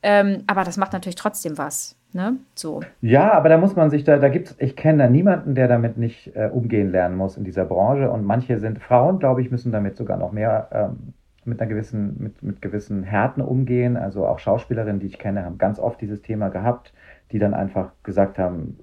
[0.05, 1.97] Ähm, aber das macht natürlich trotzdem was.
[2.13, 2.37] Ne?
[2.55, 2.81] So.
[3.01, 5.99] Ja, aber da muss man sich da, da gibt's, ich kenne da niemanden, der damit
[5.99, 8.09] nicht äh, umgehen lernen muss in dieser Branche.
[8.09, 11.13] Und manche sind Frauen, glaube ich, müssen damit sogar noch mehr ähm,
[11.45, 13.97] mit einer gewissen, mit, mit gewissen Härten umgehen.
[13.97, 16.93] Also auch Schauspielerinnen, die ich kenne, haben ganz oft dieses Thema gehabt,
[17.33, 18.79] die dann einfach gesagt haben,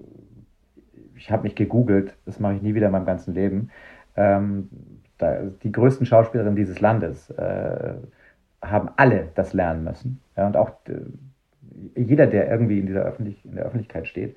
[1.16, 3.70] ich habe mich gegoogelt, das mache ich nie wieder in meinem ganzen Leben.
[4.18, 4.70] Ähm,
[5.18, 7.94] da, die größten Schauspielerinnen dieses Landes äh,
[8.62, 10.22] haben alle das lernen müssen.
[10.36, 14.36] Ja, und auch äh, jeder, der irgendwie in, dieser Öffentlich in der Öffentlichkeit steht.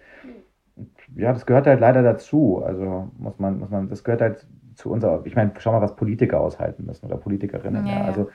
[1.17, 2.63] Ja, das gehört halt leider dazu.
[2.65, 5.97] Also muss man, muss man, das gehört halt zu unserer, ich meine, schau mal, was
[5.97, 7.87] Politiker aushalten müssen oder Politikerinnen.
[7.87, 8.05] Ja, ja.
[8.05, 8.31] Also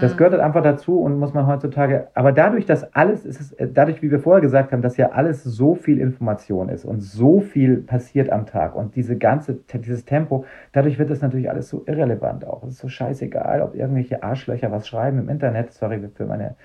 [0.00, 3.56] das gehört halt einfach dazu und muss man heutzutage, aber dadurch, dass alles, ist es,
[3.72, 7.40] dadurch, wie wir vorher gesagt haben, dass ja alles so viel Information ist und so
[7.40, 11.82] viel passiert am Tag und diese ganze, dieses Tempo, dadurch wird das natürlich alles so
[11.86, 12.62] irrelevant auch.
[12.64, 16.56] Es ist so scheißegal, ob irgendwelche Arschlöcher was schreiben im Internet, sorry für meine,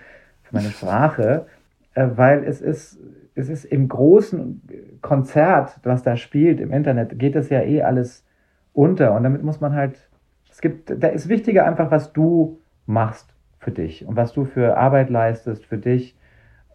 [0.43, 1.45] für meine Sprache,
[1.93, 2.99] äh, weil es ist,
[3.35, 4.61] es ist im großen
[5.01, 8.25] Konzert, was da spielt im Internet, geht das ja eh alles
[8.73, 10.09] unter und damit muss man halt,
[10.51, 14.77] es gibt, da ist wichtiger einfach, was du machst für dich und was du für
[14.77, 16.15] Arbeit leistest für dich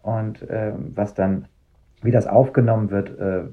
[0.01, 1.45] und äh, was dann,
[2.01, 3.43] wie das aufgenommen wird, äh,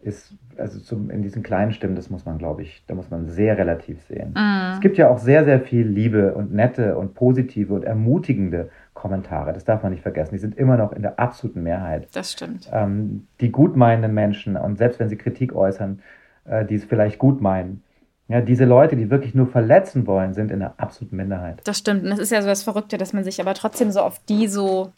[0.00, 3.26] ist, also zum, in diesen kleinen Stimmen, das muss man, glaube ich, da muss man
[3.26, 4.32] sehr relativ sehen.
[4.34, 4.74] Mm.
[4.74, 9.52] Es gibt ja auch sehr, sehr viel Liebe und nette und positive und ermutigende Kommentare.
[9.52, 10.34] Das darf man nicht vergessen.
[10.34, 12.08] Die sind immer noch in der absoluten Mehrheit.
[12.14, 12.70] Das stimmt.
[12.72, 16.00] Ähm, die gutmeinenden Menschen und selbst wenn sie Kritik äußern,
[16.44, 17.82] äh, die es vielleicht gut meinen,
[18.28, 21.60] ja, diese Leute, die wirklich nur verletzen wollen, sind in der absoluten Minderheit.
[21.64, 22.02] Das stimmt.
[22.02, 24.48] Und das ist ja so das Verrückte, dass man sich aber trotzdem so auf die
[24.48, 24.92] so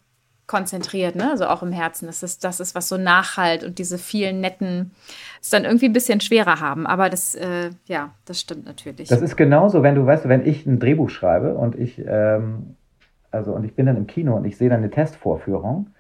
[0.47, 1.31] konzentriert, ne?
[1.31, 2.07] Also auch im Herzen.
[2.07, 4.93] Das ist, das ist, was so nachhalt und diese vielen netten
[5.43, 6.87] es dann irgendwie ein bisschen schwerer haben.
[6.87, 9.09] Aber das, äh, ja, das stimmt natürlich.
[9.09, 12.77] Das ist genauso, wenn du, weißt du, wenn ich ein Drehbuch schreibe und ich, ähm,
[13.31, 15.91] also und ich bin dann im Kino und ich sehe dann eine Testvorführung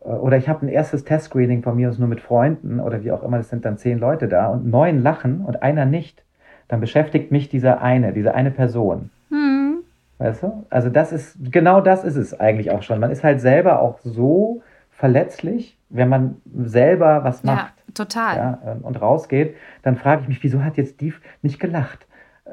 [0.00, 3.12] äh, oder ich habe ein erstes Testscreening von mir aus nur mit Freunden oder wie
[3.12, 6.24] auch immer, das sind dann zehn Leute da und neun lachen und einer nicht
[6.68, 9.10] dann beschäftigt mich dieser eine, diese eine Person.
[9.30, 9.78] Hm.
[10.18, 10.66] Weißt du?
[10.70, 13.00] Also das ist, genau das ist es eigentlich auch schon.
[13.00, 17.74] Man ist halt selber auch so verletzlich, wenn man selber was macht.
[17.86, 18.36] Ja, total.
[18.36, 22.06] Ja, und rausgeht, dann frage ich mich, wieso hat jetzt die nicht gelacht?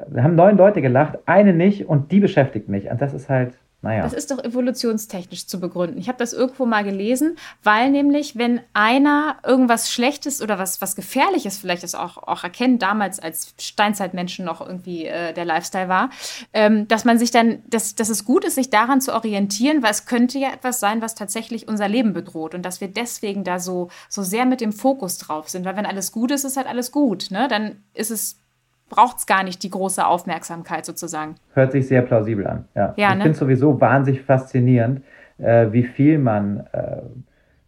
[0.08, 2.90] Wir haben neun Leute gelacht, eine nicht und die beschäftigt mich.
[2.90, 3.54] Und das ist halt,
[3.86, 4.02] Naja.
[4.02, 5.98] Das ist doch evolutionstechnisch zu begründen.
[5.98, 10.96] Ich habe das irgendwo mal gelesen, weil nämlich, wenn einer irgendwas Schlechtes oder was, was
[10.96, 16.10] Gefährliches vielleicht das auch, auch erkennt, damals als Steinzeitmenschen noch irgendwie äh, der Lifestyle war,
[16.52, 19.92] ähm, dass man sich dann, dass, dass es gut ist, sich daran zu orientieren, weil
[19.92, 23.58] es könnte ja etwas sein, was tatsächlich unser Leben bedroht und dass wir deswegen da
[23.58, 25.64] so, so sehr mit dem Fokus drauf sind.
[25.64, 27.30] Weil wenn alles gut ist, ist halt alles gut.
[27.30, 27.46] Ne?
[27.48, 28.40] Dann ist es
[28.88, 31.36] braucht es gar nicht die große Aufmerksamkeit sozusagen.
[31.54, 32.66] Hört sich sehr plausibel an.
[32.74, 32.92] Ja.
[32.96, 33.22] ja ich ne?
[33.22, 35.02] finde es sowieso wahnsinnig faszinierend,
[35.38, 37.00] äh, wie viel man äh,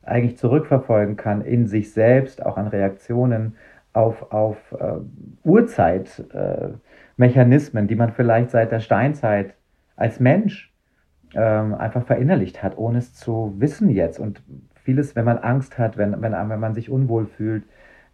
[0.02, 3.56] eigentlich zurückverfolgen kann in sich selbst, auch an Reaktionen
[3.92, 4.94] auf, auf äh,
[5.42, 9.54] Urzeitmechanismen, die man vielleicht seit der Steinzeit
[9.96, 10.72] als Mensch
[11.34, 14.20] ähm, einfach verinnerlicht hat, ohne es zu wissen jetzt.
[14.20, 14.42] Und
[14.84, 17.64] vieles, wenn man Angst hat, wenn, wenn, wenn man sich unwohl fühlt,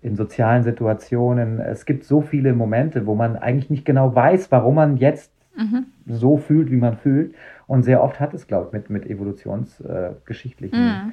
[0.05, 1.61] in sozialen Situationen.
[1.61, 5.87] Es gibt so viele Momente, wo man eigentlich nicht genau weiß, warum man jetzt mhm.
[6.07, 7.35] so fühlt, wie man fühlt.
[7.67, 11.13] Und sehr oft hat es, glaube ich, mit, mit evolutionsgeschichtlichen mhm.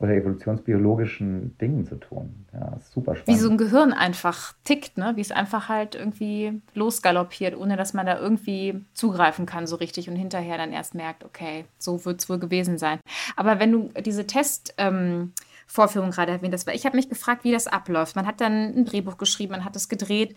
[0.00, 2.44] oder evolutionsbiologischen Dingen zu tun.
[2.52, 3.28] Ja, super spannend.
[3.28, 5.12] Wie so ein Gehirn einfach tickt, ne?
[5.14, 10.10] wie es einfach halt irgendwie losgaloppiert, ohne dass man da irgendwie zugreifen kann so richtig
[10.10, 12.98] und hinterher dann erst merkt, okay, so wird es wohl gewesen sein.
[13.36, 14.74] Aber wenn du diese Test...
[14.76, 15.30] Ähm,
[15.66, 16.66] Vorführung gerade erwähnt hast.
[16.66, 18.16] Weil ich habe mich gefragt, wie das abläuft.
[18.16, 20.34] Man hat dann ein Drehbuch geschrieben, man hat es gedreht.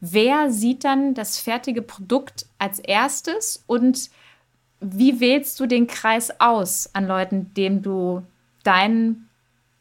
[0.00, 4.10] Wer sieht dann das fertige Produkt als erstes und
[4.80, 8.22] wie wählst du den Kreis aus an Leuten, dem du
[8.62, 9.28] dein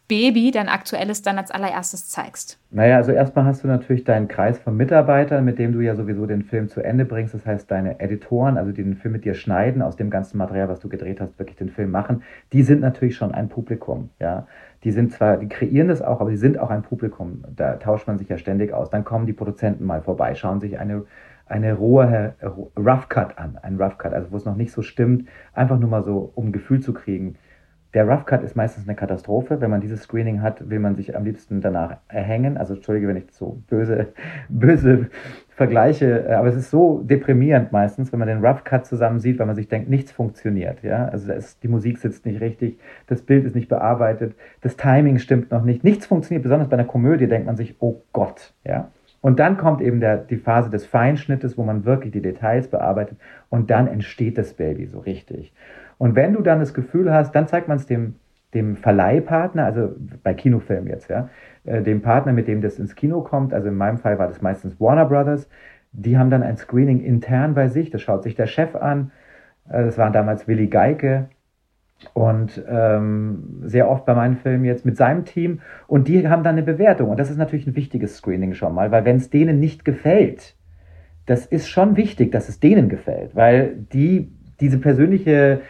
[0.08, 2.58] Baby, dein aktuelles, dann als allererstes zeigst?
[2.72, 6.26] Naja, also erstmal hast du natürlich deinen Kreis von Mitarbeitern, mit dem du ja sowieso
[6.26, 7.34] den Film zu Ende bringst.
[7.34, 10.70] Das heißt, deine Editoren, also die den Film mit dir schneiden, aus dem ganzen Material,
[10.70, 14.48] was du gedreht hast, wirklich den Film machen, die sind natürlich schon ein Publikum, ja
[14.88, 17.44] die sind zwar, die kreieren das auch, aber die sind auch ein Publikum.
[17.54, 18.90] Da tauscht man sich ja ständig aus.
[18.90, 21.04] Dann kommen die Produzenten mal vorbei, schauen sich eine,
[21.46, 22.36] eine rohe
[22.78, 25.90] Rough Cut an, ein Rough Cut, also wo es noch nicht so stimmt, einfach nur
[25.90, 27.36] mal so, um ein Gefühl zu kriegen.
[27.94, 29.60] Der Rough Cut ist meistens eine Katastrophe.
[29.60, 32.56] Wenn man dieses Screening hat, will man sich am liebsten danach erhängen.
[32.56, 34.14] Also entschuldige, wenn ich so böse,
[34.48, 35.10] böse
[35.58, 39.40] vergleiche, äh, aber es ist so deprimierend meistens, wenn man den Rough Cut zusammen sieht,
[39.40, 40.84] weil man sich denkt, nichts funktioniert.
[40.84, 41.08] Ja?
[41.08, 45.50] Also ist, die Musik sitzt nicht richtig, das Bild ist nicht bearbeitet, das Timing stimmt
[45.50, 46.44] noch nicht, nichts funktioniert.
[46.44, 48.54] Besonders bei einer Komödie denkt man sich, oh Gott.
[48.64, 48.92] Ja?
[49.22, 53.18] Und dann kommt eben der, die Phase des Feinschnittes, wo man wirklich die Details bearbeitet
[53.50, 55.54] und dann entsteht das Baby so richtig.
[55.98, 58.14] Und wenn du dann das Gefühl hast, dann zeigt man es dem,
[58.54, 61.30] dem Verleihpartner, also bei Kinofilmen jetzt, ja,
[61.68, 64.42] äh, dem Partner, mit dem das ins Kino kommt, also in meinem Fall war das
[64.42, 65.48] meistens Warner Brothers,
[65.92, 69.12] die haben dann ein Screening intern bei sich, das schaut sich der Chef an,
[69.70, 71.30] äh, das war damals Willi Geike
[72.14, 76.56] und ähm, sehr oft bei meinen Filmen jetzt mit seinem Team und die haben dann
[76.56, 79.60] eine Bewertung und das ist natürlich ein wichtiges Screening schon mal, weil wenn es denen
[79.60, 80.56] nicht gefällt,
[81.26, 85.62] das ist schon wichtig, dass es denen gefällt, weil die diese persönliche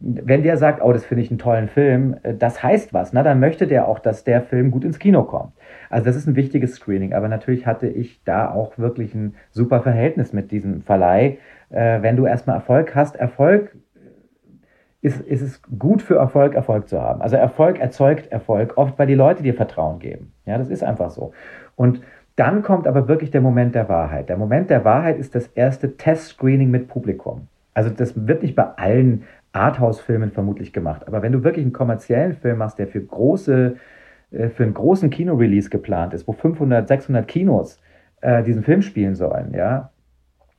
[0.00, 3.22] wenn der sagt, oh, das finde ich einen tollen Film, äh, das heißt was, ne?
[3.22, 5.52] dann möchte der auch, dass der Film gut ins Kino kommt.
[5.90, 9.80] Also das ist ein wichtiges Screening, aber natürlich hatte ich da auch wirklich ein super
[9.80, 11.38] Verhältnis mit diesem Verleih.
[11.70, 13.74] Äh, wenn du erstmal Erfolg hast, Erfolg
[15.00, 17.20] ist, ist es gut für Erfolg, Erfolg zu haben.
[17.20, 20.32] Also Erfolg erzeugt Erfolg, oft weil die Leute dir Vertrauen geben.
[20.46, 21.32] Ja, das ist einfach so.
[21.76, 22.00] Und
[22.36, 24.28] dann kommt aber wirklich der Moment der Wahrheit.
[24.28, 27.48] Der Moment der Wahrheit ist das erste Test-Screening mit Publikum.
[27.74, 31.06] Also das wird nicht bei allen Arthouse-Filmen vermutlich gemacht.
[31.06, 33.76] Aber wenn du wirklich einen kommerziellen Film machst, der für große,
[34.30, 37.80] äh, für einen großen Kino-Release geplant ist, wo 500, 600 Kinos
[38.20, 39.90] äh, diesen Film spielen sollen, ja,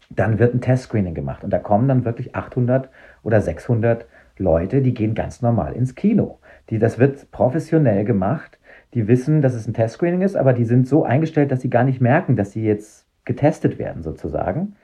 [0.09, 2.89] dann wird ein Testscreening gemacht und da kommen dann wirklich 800
[3.23, 4.05] oder 600
[4.37, 6.39] Leute, die gehen ganz normal ins Kino.
[6.69, 8.59] Die, das wird professionell gemacht.
[8.93, 11.83] Die wissen, dass es ein Testscreening ist, aber die sind so eingestellt, dass sie gar
[11.83, 14.75] nicht merken, dass sie jetzt getestet werden sozusagen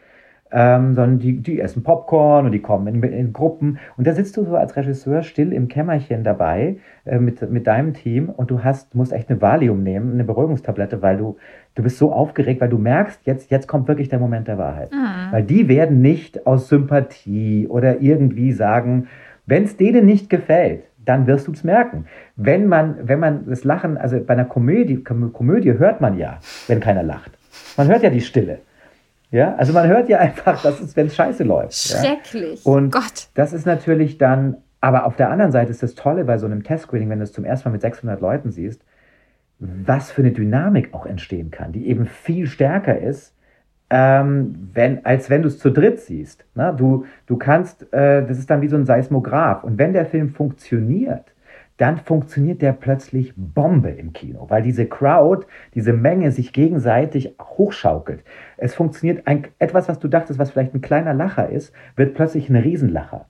[0.52, 3.80] ähm, sondern die, die essen Popcorn und die kommen in, in, Gruppen.
[3.98, 7.94] Und da sitzt du so als Regisseur still im Kämmerchen dabei äh, mit, mit deinem
[7.94, 11.38] Team und du hast, musst echt eine Valium nehmen, eine Beruhigungstablette, weil du,
[11.76, 14.92] du bist so aufgeregt, weil du merkst, jetzt, jetzt kommt wirklich der Moment der Wahrheit.
[14.92, 15.32] Mhm.
[15.32, 19.08] Weil die werden nicht aus Sympathie oder irgendwie sagen,
[19.46, 22.06] wenn es denen nicht gefällt, dann wirst du es merken.
[22.36, 26.80] Wenn man, wenn man das Lachen, also bei einer Komödie, Komödie hört man ja, wenn
[26.80, 27.32] keiner lacht.
[27.78, 28.60] Man hört ja die Stille.
[29.32, 31.74] Ja, also man hört ja einfach, dass es, wenn es scheiße läuft.
[31.74, 32.64] Schrecklich.
[32.66, 32.72] Ja?
[32.72, 33.30] Und Gott.
[33.34, 36.64] das ist natürlich dann, aber auf der anderen Seite ist das Tolle bei so einem
[36.64, 38.84] Testscreening, wenn du es zum ersten Mal mit 600 Leuten siehst,
[39.60, 43.34] was für eine Dynamik auch entstehen kann, die eben viel stärker ist,
[43.90, 46.46] ähm, wenn, als wenn du es zu dritt siehst.
[46.56, 49.64] Na, du, du kannst, äh, das ist dann wie so ein Seismograph.
[49.64, 51.26] Und wenn der Film funktioniert,
[51.78, 58.24] dann funktioniert der plötzlich Bombe im Kino, weil diese Crowd, diese Menge sich gegenseitig hochschaukelt.
[58.58, 62.50] Es funktioniert ein, etwas, was du dachtest, was vielleicht ein kleiner Lacher ist, wird plötzlich
[62.50, 63.28] ein Riesenlacher.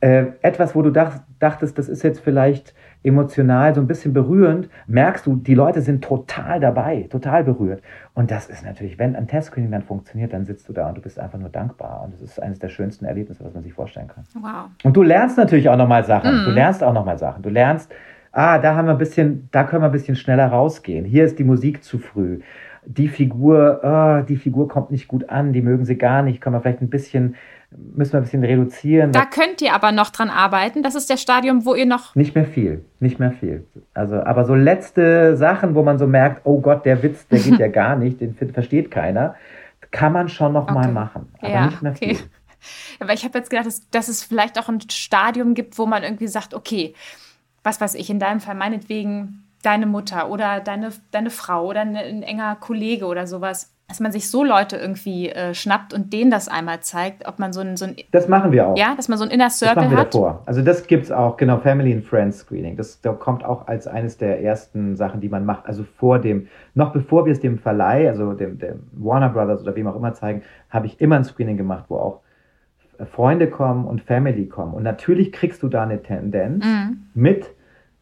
[0.00, 2.74] äh, etwas, wo du dacht, dachtest, das ist jetzt vielleicht
[3.06, 7.82] emotional so ein bisschen berührend, merkst du, die Leute sind total dabei, total berührt.
[8.14, 11.00] Und das ist natürlich, wenn ein Testscreening dann funktioniert, dann sitzt du da und du
[11.00, 12.02] bist einfach nur dankbar.
[12.04, 14.24] Und das ist eines der schönsten Erlebnisse, was man sich vorstellen kann.
[14.34, 14.70] Wow.
[14.82, 16.42] Und du lernst natürlich auch nochmal Sachen.
[16.42, 16.44] Mm.
[16.44, 17.42] Du lernst auch nochmal Sachen.
[17.42, 17.92] Du lernst,
[18.32, 21.04] ah, da haben wir ein bisschen, da können wir ein bisschen schneller rausgehen.
[21.04, 22.40] Hier ist die Musik zu früh
[22.86, 26.54] die Figur, oh, die Figur kommt nicht gut an, die mögen sie gar nicht, können
[26.54, 27.34] wir vielleicht ein bisschen,
[27.70, 29.12] müssen wir ein bisschen reduzieren.
[29.12, 30.82] Da könnt ihr aber noch dran arbeiten.
[30.82, 32.14] Das ist der Stadium, wo ihr noch.
[32.14, 33.66] Nicht mehr viel, nicht mehr viel.
[33.94, 37.58] Also, aber so letzte Sachen, wo man so merkt, oh Gott, der Witz, der geht
[37.58, 39.34] ja gar nicht, den versteht keiner,
[39.90, 40.74] kann man schon noch okay.
[40.74, 41.32] mal machen.
[41.40, 42.14] Aber ja, nicht mehr okay.
[42.14, 42.24] viel.
[43.00, 46.02] Aber ich habe jetzt gedacht, dass, dass es vielleicht auch ein Stadium gibt, wo man
[46.02, 46.94] irgendwie sagt, okay,
[47.62, 51.96] was weiß ich, in deinem Fall meinetwegen deine Mutter oder deine, deine Frau oder ein,
[51.96, 56.30] ein enger Kollege oder sowas, dass man sich so Leute irgendwie äh, schnappt und denen
[56.30, 57.94] das einmal zeigt, ob man so ein, so ein.
[58.10, 58.76] Das machen wir auch.
[58.76, 60.14] Ja, dass man so ein Inner Circle das machen wir hat.
[60.14, 60.42] Davor.
[60.44, 62.76] Also das gibt es auch, genau, Family and Friends Screening.
[62.76, 65.66] Das, das kommt auch als eines der ersten Sachen, die man macht.
[65.66, 69.76] Also vor dem, noch bevor wir es dem Verleih, also dem, dem Warner Brothers oder
[69.76, 72.20] wem auch immer zeigen, habe ich immer ein Screening gemacht, wo auch
[73.12, 74.74] Freunde kommen und Family kommen.
[74.74, 77.02] Und natürlich kriegst du da eine Tendenz mhm.
[77.14, 77.50] mit,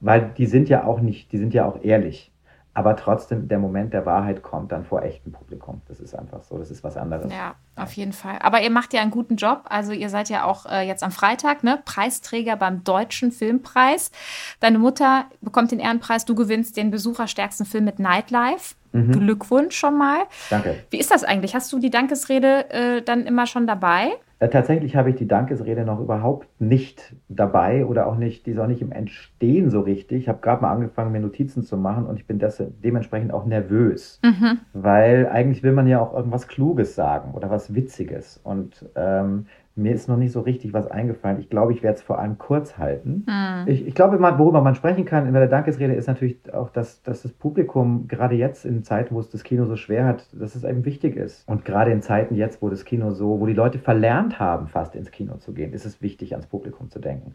[0.00, 2.32] weil die sind ja auch nicht, die sind ja auch ehrlich.
[2.76, 5.80] Aber trotzdem, der Moment der Wahrheit kommt dann vor echtem Publikum.
[5.86, 7.32] Das ist einfach so, das ist was anderes.
[7.32, 8.38] Ja, auf jeden Fall.
[8.40, 9.62] Aber ihr macht ja einen guten Job.
[9.68, 14.10] Also ihr seid ja auch äh, jetzt am Freitag ne, Preisträger beim Deutschen Filmpreis.
[14.58, 18.74] Deine Mutter bekommt den Ehrenpreis, du gewinnst den besucherstärksten Film mit Nightlife.
[18.90, 19.12] Mhm.
[19.12, 20.24] Glückwunsch schon mal.
[20.50, 20.84] Danke.
[20.90, 21.54] Wie ist das eigentlich?
[21.54, 24.12] Hast du die Dankesrede äh, dann immer schon dabei?
[24.44, 28.58] Äh, tatsächlich habe ich die Dankesrede noch überhaupt nicht dabei oder auch nicht, die ist
[28.58, 30.22] auch nicht im Entstehen so richtig.
[30.22, 33.46] Ich habe gerade mal angefangen, mir Notizen zu machen und ich bin das, dementsprechend auch
[33.46, 34.58] nervös, mhm.
[34.74, 38.38] weil eigentlich will man ja auch irgendwas Kluges sagen oder was Witziges.
[38.42, 41.40] Und ähm, mir ist noch nicht so richtig was eingefallen.
[41.40, 43.26] Ich glaube, ich werde es vor allem kurz halten.
[43.26, 43.66] Mhm.
[43.66, 47.22] Ich, ich, glaube, worüber man sprechen kann in der Dankesrede ist natürlich auch, dass, dass
[47.22, 50.62] das Publikum gerade jetzt in Zeiten, wo es das Kino so schwer hat, dass es
[50.62, 51.48] eben wichtig ist.
[51.48, 54.94] Und gerade in Zeiten jetzt, wo das Kino so, wo die Leute verlernt haben, fast
[54.94, 57.34] ins Kino zu gehen, ist es wichtig, ans Publikum zu denken.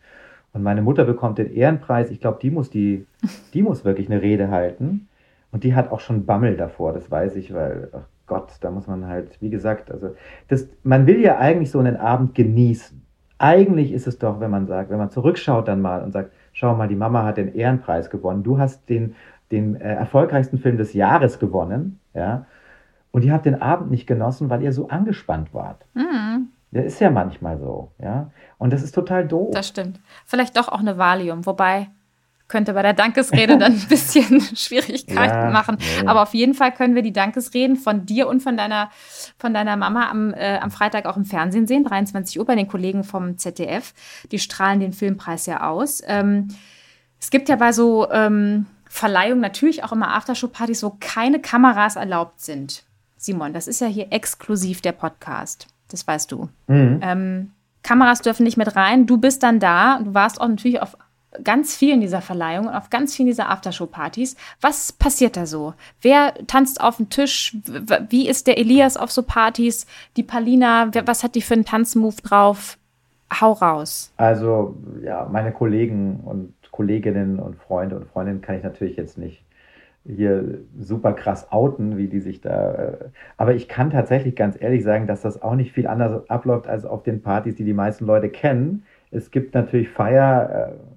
[0.54, 2.10] Und meine Mutter bekommt den Ehrenpreis.
[2.10, 3.06] Ich glaube, die muss die,
[3.54, 5.10] die muss wirklich eine Rede halten.
[5.52, 8.88] Und die hat auch schon Bammel davor, das weiß ich, weil, ach Gott, da muss
[8.88, 10.15] man halt, wie gesagt, also
[10.48, 13.02] das, man will ja eigentlich so einen Abend genießen.
[13.38, 16.76] Eigentlich ist es doch, wenn man sagt, wenn man zurückschaut dann mal und sagt, schau
[16.76, 19.15] mal, die Mama hat den Ehrenpreis gewonnen, du hast den,
[19.52, 22.46] den äh, erfolgreichsten Film des Jahres gewonnen, ja,
[23.12, 25.84] und ihr habt den Abend nicht genossen, weil ihr so angespannt wart.
[25.96, 26.50] Mhm.
[26.72, 28.30] Das ist ja manchmal so, ja.
[28.60, 29.50] Und das ist total doof.
[29.52, 30.00] Das stimmt.
[30.26, 31.88] Vielleicht doch auch eine Valium, wobei
[32.49, 35.77] könnte bei der Dankesrede dann ein bisschen Schwierigkeiten ja, machen.
[35.79, 36.07] Nee.
[36.07, 38.89] Aber auf jeden Fall können wir die Dankesreden von dir und von deiner,
[39.38, 42.67] von deiner Mama am, äh, am Freitag auch im Fernsehen sehen, 23 Uhr bei den
[42.67, 43.93] Kollegen vom ZDF.
[44.31, 46.01] Die strahlen den Filmpreis ja aus.
[46.05, 46.49] Ähm,
[47.21, 52.41] es gibt ja bei so ähm, Verleihungen natürlich auch immer Aftershow-Partys, wo keine Kameras erlaubt
[52.41, 52.83] sind.
[53.17, 55.67] Simon, das ist ja hier exklusiv der Podcast.
[55.89, 56.49] Das weißt du.
[56.67, 56.99] Mhm.
[57.03, 57.51] Ähm,
[57.83, 59.05] Kameras dürfen nicht mit rein.
[59.05, 59.99] Du bist dann da.
[59.99, 60.97] Du warst auch natürlich auf
[61.44, 64.36] ganz vielen dieser Verleihungen, auf ganz vielen dieser Aftershow-Partys.
[64.62, 65.74] Was passiert da so?
[66.02, 67.56] Wer tanzt auf dem Tisch?
[68.10, 69.86] Wie ist der Elias auf so Partys?
[70.18, 72.78] Die Palina, was hat die für einen Tanzmove drauf?
[73.42, 74.12] Hau raus.
[74.18, 79.44] Also, ja, meine Kollegen und Kolleginnen und Freunde und Freundinnen kann ich natürlich jetzt nicht
[80.06, 82.74] hier super krass outen, wie die sich da.
[82.74, 82.98] Äh,
[83.38, 86.86] aber ich kann tatsächlich ganz ehrlich sagen, dass das auch nicht viel anders abläuft als
[86.86, 88.84] auf den Partys, die die meisten Leute kennen.
[89.12, 90.88] Es gibt natürlich Feier, äh,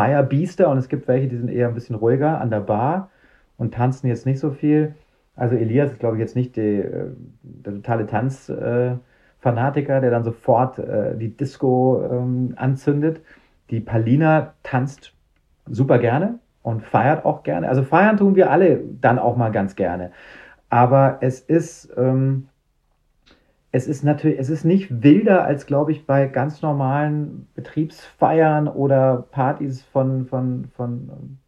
[0.00, 3.10] Feierbiester und es gibt welche, die sind eher ein bisschen ruhiger an der Bar
[3.58, 4.94] und tanzen jetzt nicht so viel.
[5.36, 7.08] Also Elias ist, glaube ich, jetzt nicht die, äh,
[7.42, 13.20] der totale Tanzfanatiker, der dann sofort äh, die Disco ähm, anzündet.
[13.68, 15.12] Die Palina tanzt
[15.66, 17.68] super gerne und feiert auch gerne.
[17.68, 20.12] Also feiern tun wir alle dann auch mal ganz gerne.
[20.70, 22.48] Aber es ist, ähm,
[23.72, 29.24] es ist natürlich, es ist nicht wilder als, glaube ich, bei ganz normalen Betriebsfeiern oder
[29.30, 31.38] Partys von, von, von,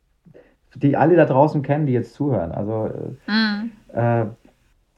[0.77, 2.53] die alle da draußen kennen, die jetzt zuhören.
[2.53, 2.91] Also
[3.27, 3.97] mm.
[3.97, 4.27] äh,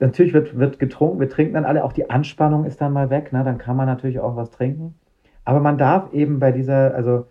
[0.00, 3.32] natürlich wird, wird getrunken, wir trinken dann alle, auch die Anspannung ist dann mal weg,
[3.32, 3.42] ne?
[3.42, 4.94] dann kann man natürlich auch was trinken.
[5.46, 7.26] Aber man darf eben bei dieser, also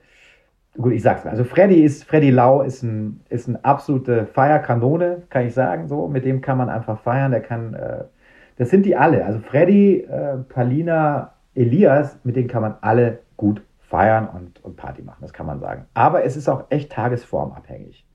[0.75, 5.21] gut, ich sag's mal, also Freddy ist, Freddy Lau ist ein, ist eine absolute Feierkanone,
[5.29, 8.03] kann ich sagen, so, mit dem kann man einfach feiern, der kann äh,
[8.57, 9.25] das sind die alle.
[9.25, 15.01] Also Freddy, äh, Palina, Elias, mit denen kann man alle gut feiern und, und Party
[15.01, 15.85] machen, das kann man sagen.
[15.93, 18.05] Aber es ist auch echt tagesformabhängig.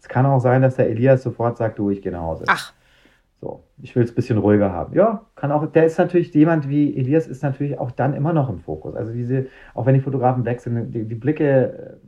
[0.00, 2.44] Es kann auch sein, dass der Elias sofort sagt, du, ich gehe nach Hause.
[2.46, 2.72] Ach.
[3.40, 4.94] So, ich will es ein bisschen ruhiger haben.
[4.94, 8.48] Ja, kann auch, der ist natürlich, jemand wie Elias ist natürlich auch dann immer noch
[8.48, 8.96] im Fokus.
[8.96, 11.98] Also diese, auch wenn die Fotografen wechseln, die, die Blicke,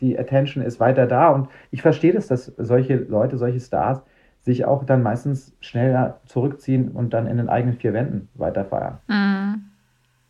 [0.00, 4.02] die Attention ist weiter da und ich verstehe das, dass solche Leute, solche Stars
[4.44, 8.98] sich auch dann meistens schneller zurückziehen und dann in den eigenen vier Wänden weiterfeiern.
[9.06, 9.64] Mhm.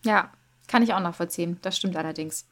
[0.04, 0.30] Ja,
[0.68, 1.58] kann ich auch nachvollziehen.
[1.62, 2.46] Das stimmt allerdings.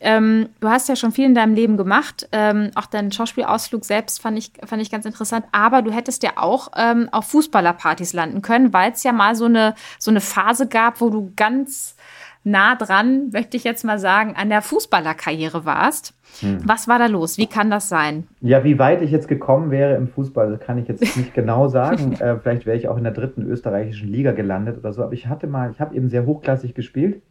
[0.00, 2.28] Ähm, du hast ja schon viel in deinem Leben gemacht.
[2.32, 5.46] Ähm, auch deinen Schauspielausflug selbst fand ich, fand ich ganz interessant.
[5.52, 9.44] Aber du hättest ja auch ähm, auf Fußballerpartys landen können, weil es ja mal so
[9.44, 11.96] eine, so eine Phase gab, wo du ganz
[12.44, 16.14] nah dran, möchte ich jetzt mal sagen, an der Fußballerkarriere warst.
[16.40, 16.58] Hm.
[16.64, 17.38] Was war da los?
[17.38, 18.26] Wie kann das sein?
[18.40, 21.68] Ja, wie weit ich jetzt gekommen wäre im Fußball, das kann ich jetzt nicht genau
[21.68, 22.12] sagen.
[22.14, 25.02] äh, vielleicht wäre ich auch in der dritten österreichischen Liga gelandet oder so.
[25.02, 27.22] Aber ich hatte mal, ich habe eben sehr hochklassig gespielt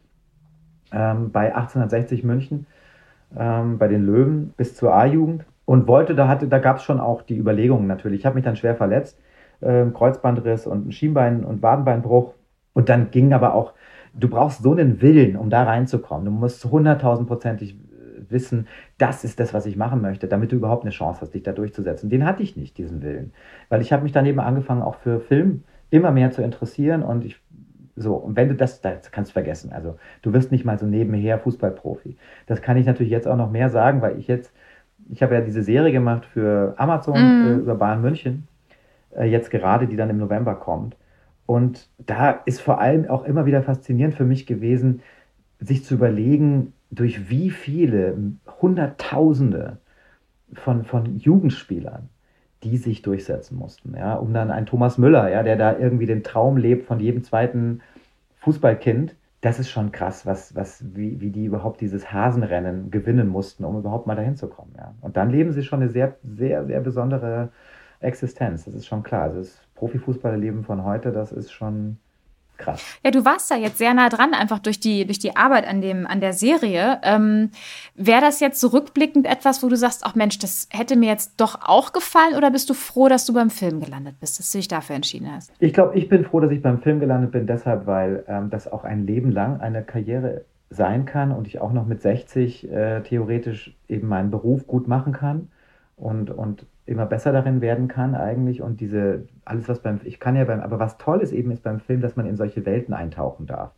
[0.92, 2.66] ähm, bei 1860 München,
[3.36, 7.00] ähm, bei den Löwen bis zur A-Jugend und wollte, da hatte, da gab es schon
[7.00, 8.20] auch die Überlegungen natürlich.
[8.20, 9.18] Ich habe mich dann schwer verletzt,
[9.60, 12.34] äh, Kreuzbandriss und Schienbein- und Wadenbeinbruch.
[12.74, 13.72] Und dann ging aber auch,
[14.18, 16.24] du brauchst so einen Willen, um da reinzukommen.
[16.24, 17.76] Du musst hunderttausendprozentig
[18.30, 18.66] wissen,
[18.98, 21.52] das ist das, was ich machen möchte, damit du überhaupt eine Chance hast, dich da
[21.52, 22.10] durchzusetzen.
[22.10, 23.32] Den hatte ich nicht, diesen Willen.
[23.68, 27.24] Weil ich habe mich dann eben angefangen, auch für Film immer mehr zu interessieren und
[27.24, 27.40] ich
[27.96, 29.72] so, und wenn du das, das kannst du vergessen.
[29.72, 32.16] Also du wirst nicht mal so nebenher Fußballprofi.
[32.46, 34.52] Das kann ich natürlich jetzt auch noch mehr sagen, weil ich jetzt,
[35.10, 37.46] ich habe ja diese Serie gemacht für Amazon mm.
[37.46, 38.48] äh, über Bayern München,
[39.16, 40.96] äh, jetzt gerade, die dann im November kommt.
[41.46, 45.02] Und da ist vor allem auch immer wieder faszinierend für mich gewesen,
[45.60, 48.16] sich zu überlegen, durch wie viele
[48.60, 49.78] Hunderttausende
[50.52, 52.08] von, von Jugendspielern
[52.64, 53.94] die sich durchsetzen mussten.
[53.96, 57.22] Ja, um dann ein Thomas Müller, ja, der da irgendwie den Traum lebt von jedem
[57.22, 57.80] zweiten
[58.38, 59.14] Fußballkind.
[59.42, 63.78] Das ist schon krass, was, was, wie, wie die überhaupt dieses Hasenrennen gewinnen mussten, um
[63.78, 64.72] überhaupt mal dahin zu kommen.
[64.78, 64.94] Ja.
[65.02, 67.50] Und dann leben sie schon eine sehr, sehr, sehr besondere
[68.00, 68.64] Existenz.
[68.64, 69.24] Das ist schon klar.
[69.24, 69.40] Also
[69.74, 71.98] Profifußballerleben von heute, das ist schon
[72.56, 72.82] krass.
[73.04, 75.80] Ja, du warst da jetzt sehr nah dran, einfach durch die, durch die Arbeit an,
[75.80, 77.00] dem, an der Serie.
[77.02, 77.50] Ähm,
[77.94, 81.60] Wäre das jetzt zurückblickend etwas, wo du sagst, ach Mensch, das hätte mir jetzt doch
[81.62, 84.68] auch gefallen oder bist du froh, dass du beim Film gelandet bist, dass du dich
[84.68, 85.52] dafür entschieden hast?
[85.58, 88.70] Ich glaube, ich bin froh, dass ich beim Film gelandet bin, deshalb, weil ähm, das
[88.70, 93.00] auch ein Leben lang eine Karriere sein kann und ich auch noch mit 60 äh,
[93.02, 95.48] theoretisch eben meinen Beruf gut machen kann
[95.96, 100.36] und, und immer besser darin werden kann eigentlich und diese, alles was beim, ich kann
[100.36, 102.92] ja beim, aber was toll ist eben ist beim Film, dass man in solche Welten
[102.94, 103.72] eintauchen darf.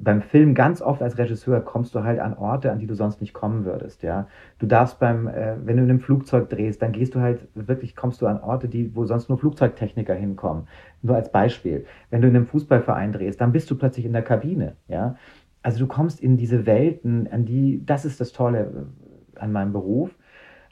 [0.00, 3.20] Beim Film ganz oft als Regisseur kommst du halt an Orte, an die du sonst
[3.20, 4.28] nicht kommen würdest, ja.
[4.60, 7.96] Du darfst beim, äh, wenn du in einem Flugzeug drehst, dann gehst du halt wirklich,
[7.96, 10.68] kommst du an Orte, die, wo sonst nur Flugzeugtechniker hinkommen.
[11.02, 11.84] Nur als Beispiel.
[12.10, 15.16] Wenn du in einem Fußballverein drehst, dann bist du plötzlich in der Kabine, ja.
[15.62, 18.88] Also du kommst in diese Welten, an die, das ist das Tolle
[19.34, 20.16] äh, an meinem Beruf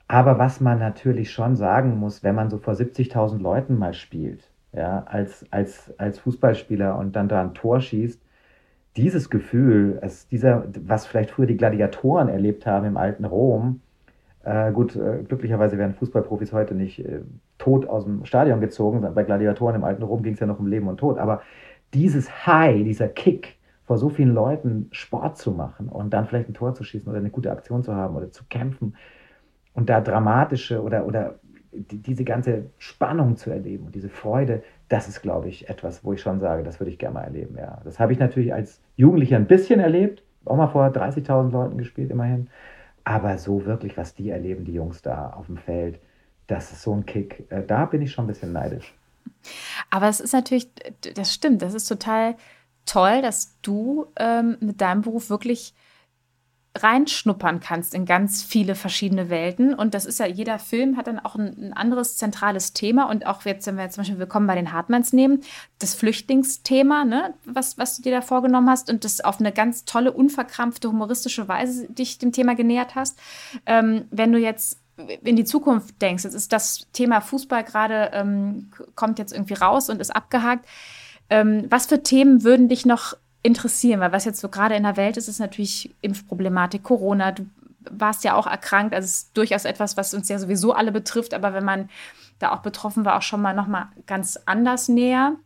[0.08, 4.50] aber was man natürlich schon sagen muss, wenn man so vor 70.000 Leuten mal spielt,
[4.72, 8.22] ja, als, als, als Fußballspieler und dann da ein Tor schießt,
[8.96, 13.80] dieses Gefühl, es, dieser, was vielleicht früher die Gladiatoren erlebt haben im alten Rom,
[14.44, 17.20] äh, gut, äh, glücklicherweise werden Fußballprofis heute nicht äh,
[17.58, 20.66] tot aus dem Stadion gezogen, bei Gladiatoren im alten Rom ging es ja noch um
[20.66, 21.42] Leben und Tod, aber
[21.94, 26.54] dieses High, dieser Kick, vor so vielen Leuten Sport zu machen und dann vielleicht ein
[26.54, 28.96] Tor zu schießen oder eine gute Aktion zu haben oder zu kämpfen,
[29.76, 31.38] und da dramatische oder, oder
[31.70, 36.14] die, diese ganze Spannung zu erleben und diese Freude, das ist, glaube ich, etwas, wo
[36.14, 37.56] ich schon sage, das würde ich gerne mal erleben.
[37.58, 37.80] Ja.
[37.84, 42.10] Das habe ich natürlich als Jugendlicher ein bisschen erlebt, auch mal vor 30.000 Leuten gespielt,
[42.10, 42.48] immerhin.
[43.04, 46.00] Aber so wirklich, was die erleben, die Jungs da auf dem Feld,
[46.46, 47.46] das ist so ein Kick.
[47.50, 48.94] Äh, da bin ich schon ein bisschen neidisch.
[49.90, 50.70] Aber es ist natürlich,
[51.14, 52.36] das stimmt, das ist total
[52.86, 55.74] toll, dass du ähm, mit deinem Beruf wirklich
[56.82, 59.74] reinschnuppern kannst in ganz viele verschiedene Welten.
[59.74, 63.08] Und das ist ja, jeder Film hat dann auch ein, ein, anderes zentrales Thema.
[63.10, 65.40] Und auch jetzt, wenn wir jetzt zum Beispiel Willkommen bei den Hartmanns nehmen,
[65.78, 69.84] das Flüchtlingsthema, ne, was, was du dir da vorgenommen hast und das auf eine ganz
[69.84, 73.18] tolle, unverkrampfte, humoristische Weise dich dem Thema genähert hast.
[73.66, 74.78] Ähm, wenn du jetzt
[75.22, 79.90] in die Zukunft denkst, jetzt ist das Thema Fußball gerade, ähm, kommt jetzt irgendwie raus
[79.90, 80.66] und ist abgehakt.
[81.28, 83.14] Ähm, was für Themen würden dich noch
[83.46, 87.32] interessieren, weil was jetzt so gerade in der Welt ist, ist natürlich Impfproblematik, Corona.
[87.32, 87.46] Du
[87.88, 91.54] warst ja auch erkrankt, also ist durchaus etwas, was uns ja sowieso alle betrifft, aber
[91.54, 91.88] wenn man
[92.38, 95.36] da auch betroffen war, auch schon mal noch mal ganz anders näher.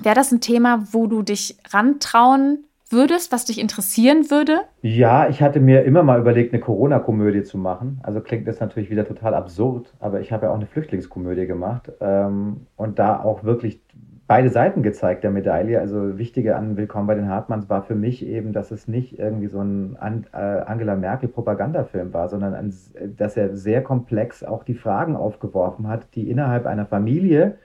[0.00, 4.60] Wäre das ein Thema, wo du dich rantrauen würdest, was dich interessieren würde?
[4.82, 8.00] Ja, ich hatte mir immer mal überlegt, eine Corona-Komödie zu machen.
[8.02, 11.90] Also klingt das natürlich wieder total absurd, aber ich habe ja auch eine Flüchtlingskomödie gemacht
[12.00, 13.80] ähm, und da auch wirklich
[14.26, 15.80] beide Seiten gezeigt der Medaille.
[15.80, 19.46] Also Wichtige an Willkommen bei den Hartmanns war für mich eben, dass es nicht irgendwie
[19.46, 19.96] so ein
[20.32, 22.74] äh, Angela Merkel Propagandafilm war, sondern ein,
[23.16, 27.56] dass er sehr komplex auch die Fragen aufgeworfen hat, die innerhalb einer Familie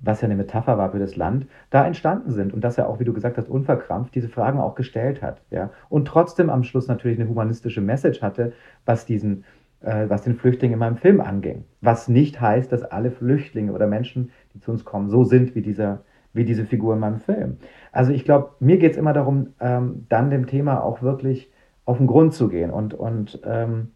[0.00, 3.00] was ja eine Metapher war für das Land, da entstanden sind und dass er auch,
[3.00, 5.40] wie du gesagt hast, unverkrampft diese Fragen auch gestellt hat.
[5.50, 5.70] Ja?
[5.88, 8.52] Und trotzdem am Schluss natürlich eine humanistische Message hatte,
[8.84, 9.44] was diesen
[9.86, 11.64] äh, was den Flüchtlingen in meinem Film anging.
[11.80, 15.62] Was nicht heißt, dass alle Flüchtlinge oder Menschen, die zu uns kommen, so sind wie,
[15.62, 17.58] dieser, wie diese Figur in meinem Film.
[17.92, 21.50] Also ich glaube, mir geht es immer darum, ähm, dann dem Thema auch wirklich
[21.84, 23.92] auf den Grund zu gehen und, und ähm,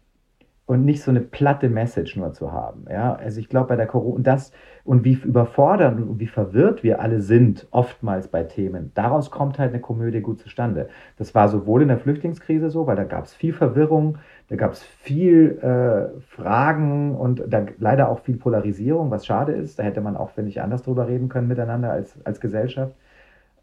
[0.65, 2.85] und nicht so eine platte Message nur zu haben.
[2.89, 4.51] Ja, also ich glaube bei der Corona und das
[4.83, 8.91] und wie überfordert und wie verwirrt wir alle sind oftmals bei Themen.
[8.93, 10.87] Daraus kommt halt eine Komödie gut zustande.
[11.17, 14.71] Das war sowohl in der Flüchtlingskrise so, weil da gab es viel Verwirrung, da gab
[14.71, 19.77] es viel äh, Fragen und da leider auch viel Polarisierung, was schade ist.
[19.77, 22.95] Da hätte man auch, finde ich, anders drüber reden können miteinander als, als Gesellschaft.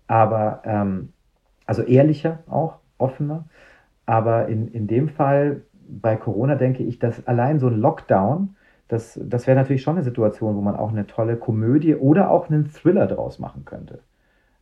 [0.07, 1.13] Aber ähm,
[1.67, 3.45] also ehrlicher auch, offener.
[4.07, 8.57] Aber in, in dem Fall bei Corona denke ich, dass allein so ein Lockdown,
[8.89, 12.49] das, das wäre natürlich schon eine Situation, wo man auch eine tolle Komödie oder auch
[12.49, 14.01] einen Thriller draus machen könnte.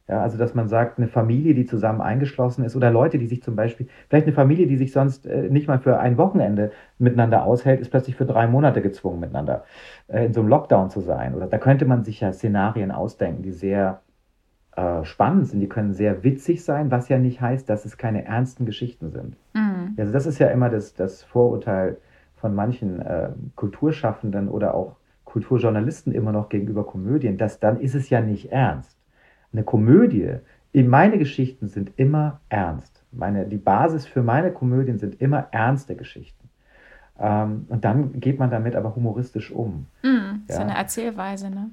[0.08, 3.42] Ja, also dass man sagt, eine Familie, die zusammen eingeschlossen ist oder Leute, die sich
[3.42, 7.44] zum Beispiel, vielleicht eine Familie, die sich sonst äh, nicht mal für ein Wochenende miteinander
[7.44, 9.64] aushält, ist plötzlich für drei Monate gezwungen, miteinander
[10.06, 11.34] äh, in so einem Lockdown zu sein.
[11.34, 14.00] Oder da könnte man sich ja Szenarien ausdenken, die sehr
[14.76, 18.26] äh, spannend sind, die können sehr witzig sein, was ja nicht heißt, dass es keine
[18.26, 19.36] ernsten Geschichten sind.
[19.54, 19.65] Mhm.
[19.98, 21.98] Also das ist ja immer das, das Vorurteil
[22.36, 28.08] von manchen äh, Kulturschaffenden oder auch Kulturjournalisten immer noch gegenüber Komödien, dass dann ist es
[28.10, 28.96] ja nicht ernst.
[29.52, 30.36] Eine Komödie,
[30.72, 33.02] meine Geschichten sind immer ernst.
[33.12, 36.48] Meine, die Basis für meine Komödien sind immer ernste Geschichten.
[37.18, 39.86] Ähm, und dann geht man damit aber humoristisch um.
[40.02, 40.54] Mm, ja.
[40.54, 41.70] So eine Erzählweise, ne?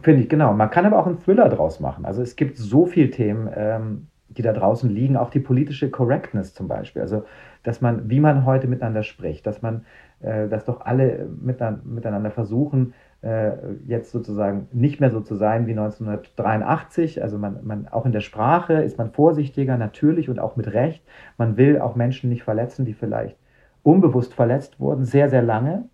[0.00, 0.52] Finde ich, genau.
[0.54, 2.04] Man kann aber auch einen Thriller draus machen.
[2.04, 4.06] Also es gibt so viele Themen, ähm,
[4.36, 7.02] die da draußen liegen, auch die politische Correctness zum Beispiel.
[7.02, 7.24] Also,
[7.62, 9.84] dass man, wie man heute miteinander spricht, dass man,
[10.20, 13.52] äh, dass doch alle miteinander versuchen, äh,
[13.86, 17.22] jetzt sozusagen nicht mehr so zu sein wie 1983.
[17.22, 21.02] Also man, man, auch in der Sprache ist man vorsichtiger, natürlich und auch mit Recht.
[21.38, 23.36] Man will auch Menschen nicht verletzen, die vielleicht
[23.82, 25.88] unbewusst verletzt wurden, sehr, sehr lange.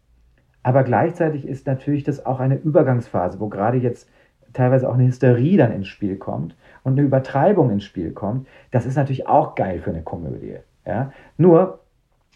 [0.63, 4.09] Aber gleichzeitig ist natürlich das auch eine Übergangsphase, wo gerade jetzt
[4.53, 8.47] teilweise auch eine Hysterie dann ins Spiel kommt und eine Übertreibung ins Spiel kommt.
[8.71, 10.57] Das ist natürlich auch geil für eine Komödie.
[10.87, 11.13] Ja?
[11.37, 11.81] Nur,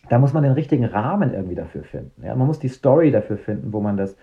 [0.08, 2.24] da muss man den richtigen Rahmen irgendwie dafür finden.
[2.24, 2.34] Ja?
[2.34, 4.16] Man muss die Story dafür finden, wo man das.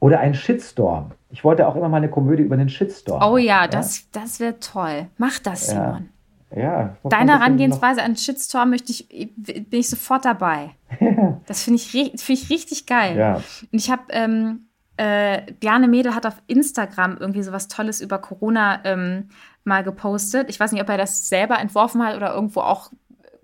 [0.00, 1.12] Oder ein Shitstorm.
[1.30, 3.22] Ich wollte auch immer mal eine Komödie über den Shitstorm.
[3.22, 3.68] Oh ja, ja?
[3.68, 5.06] das, das wäre toll.
[5.16, 6.08] Mach das, Simon.
[6.54, 10.72] Ja, Deine Herangehensweise an Shitstorm möchte ich, bin ich sofort dabei.
[11.46, 13.16] das finde ich, find ich richtig geil.
[13.16, 13.36] Ja.
[13.36, 14.66] Und ich habe, ähm,
[14.96, 19.30] äh, Bjarne Mädel hat auf Instagram irgendwie so was Tolles über Corona ähm,
[19.64, 20.50] mal gepostet.
[20.50, 22.90] Ich weiß nicht, ob er das selber entworfen hat oder irgendwo auch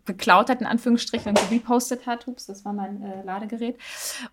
[0.08, 2.26] geklaut hat, in Anführungsstrichen, und repostet hat.
[2.26, 3.76] Ups, das war mein äh, Ladegerät.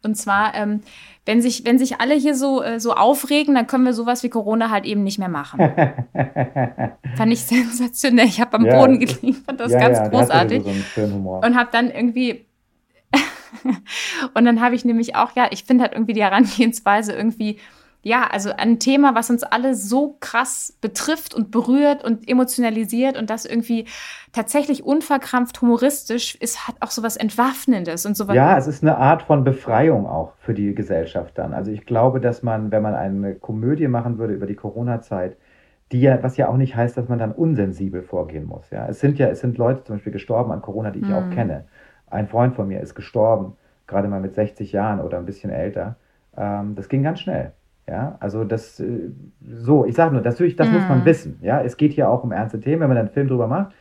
[0.02, 0.82] Und zwar, ähm,
[1.26, 4.30] wenn, sich, wenn sich alle hier so, äh, so aufregen, dann können wir sowas wie
[4.30, 5.60] Corona halt eben nicht mehr machen.
[7.18, 8.26] fand ich sensationell.
[8.26, 10.64] Ich habe am ja, Boden gelegen, fand das ja, ganz ja, großartig.
[10.96, 12.45] So und habe dann irgendwie
[14.34, 17.60] und dann habe ich nämlich auch, ja, ich finde halt irgendwie die Herangehensweise irgendwie
[18.06, 23.32] ja, also ein Thema, was uns alle so krass betrifft und berührt und emotionalisiert und
[23.32, 23.86] das irgendwie
[24.32, 28.36] tatsächlich unverkrampft humoristisch ist, hat auch sowas Entwaffnendes und sowas.
[28.36, 31.52] Ja, es ist eine Art von Befreiung auch für die Gesellschaft dann.
[31.52, 35.36] Also ich glaube, dass man, wenn man eine Komödie machen würde über die Corona-Zeit,
[35.92, 38.70] die ja, was ja auch nicht heißt, dass man dann unsensibel vorgehen muss.
[38.70, 41.16] Ja, es sind ja, es sind Leute zum Beispiel gestorben an Corona, die ich mhm.
[41.16, 41.66] auch kenne.
[42.16, 43.58] Ein Freund von mir ist gestorben,
[43.88, 45.98] gerade mal mit 60 Jahren oder ein bisschen älter.
[46.38, 47.52] Ähm, das ging ganz schnell.
[47.88, 49.12] Ja, also das, äh,
[49.58, 50.74] so, ich sage nur, das, das mm.
[50.74, 51.06] muss man mhm.
[51.06, 51.40] wissen.
[51.42, 52.82] Ja, es geht hier auch um ernste Themen.
[52.82, 53.74] Wenn man einen Film drüber macht,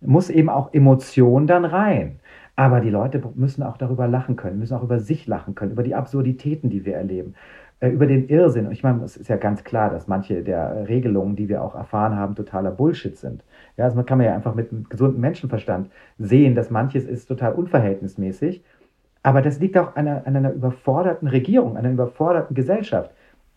[0.00, 2.20] muss eben auch Emotion dann rein.
[2.56, 5.82] Aber die Leute müssen auch darüber lachen können, müssen auch über sich lachen können, über
[5.82, 7.34] die Absurditäten, die wir erleben,
[7.80, 8.66] über den Irrsinn.
[8.66, 11.74] Und ich meine, es ist ja ganz klar, dass manche der Regelungen, die wir auch
[11.74, 13.44] erfahren haben, totaler Bullshit sind.
[13.76, 17.52] Ja, also man kann ja einfach mit einem gesunden Menschenverstand sehen, dass manches ist total
[17.52, 18.64] unverhältnismäßig.
[19.22, 23.10] Aber das liegt auch an einer, an einer überforderten Regierung, an einer überforderten Gesellschaft.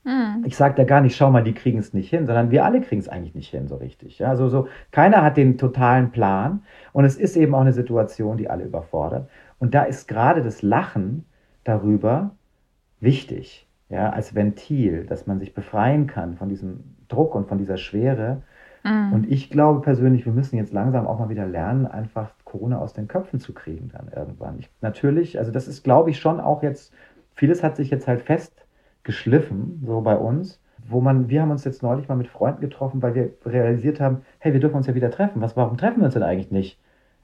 [0.03, 0.43] Mhm.
[0.45, 2.82] Ich sage da gar nicht, schau mal, die kriegen es nicht hin, sondern wir alle
[2.82, 4.20] kriegen es eigentlich nicht hin so richtig.
[4.20, 8.38] Ja, also so, keiner hat den totalen Plan und es ist eben auch eine Situation,
[8.38, 9.30] die alle überfordert.
[9.59, 11.26] Und da ist gerade das Lachen
[11.63, 12.32] darüber
[12.99, 17.78] wichtig, ja, als Ventil, dass man sich befreien kann von diesem Druck und von dieser
[17.78, 18.44] Schwere.
[18.84, 19.14] Mhm.
[19.14, 22.94] Und ich glaube persönlich, wir müssen jetzt langsam auch mal wieder lernen, einfach Corona aus
[22.94, 24.60] den Köpfen zu kriegen dann irgendwann.
[24.60, 26.94] Ich, natürlich, also das ist, glaube ich, schon auch jetzt,
[27.34, 28.54] vieles hat sich jetzt halt fest
[29.04, 33.02] geschliffen, so bei uns, wo man, wir haben uns jetzt neulich mal mit Freunden getroffen,
[33.02, 35.42] weil wir realisiert haben, hey, wir dürfen uns ja wieder treffen.
[35.42, 36.80] Was, warum treffen wir uns denn eigentlich nicht?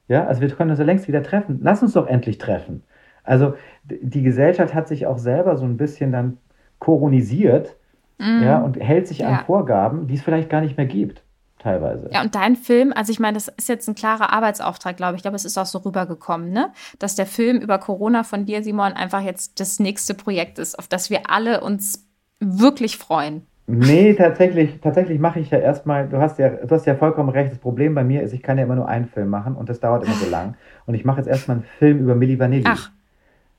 [0.07, 1.59] Ja, also wir können uns ja längst wieder treffen.
[1.61, 2.84] Lass uns doch endlich treffen.
[3.24, 3.55] Also
[3.86, 6.38] die Gesellschaft hat sich auch selber so ein bisschen dann
[6.86, 7.75] koronisiert
[8.19, 8.43] mm.
[8.43, 9.29] ja, und hält sich ja.
[9.29, 11.23] an Vorgaben, die es vielleicht gar nicht mehr gibt
[11.65, 12.09] teilweise.
[12.11, 15.19] Ja, und dein Film, also ich meine, das ist jetzt ein klarer Arbeitsauftrag, glaube ich.
[15.19, 16.71] Ich glaube, es ist auch so rübergekommen, ne?
[16.99, 20.88] Dass der Film über Corona von dir, Simon, einfach jetzt das nächste Projekt ist, auf
[20.88, 22.07] das wir alle uns
[22.39, 23.47] wirklich freuen.
[23.67, 27.51] Nee, tatsächlich, tatsächlich mache ich ja erstmal, du hast ja, du hast ja vollkommen recht.
[27.51, 29.79] Das Problem bei mir ist, ich kann ja immer nur einen Film machen und das
[29.79, 30.55] dauert immer so lang.
[30.86, 32.65] Und ich mache jetzt erstmal einen Film über Milli Vanilli.
[32.67, 32.91] Ach.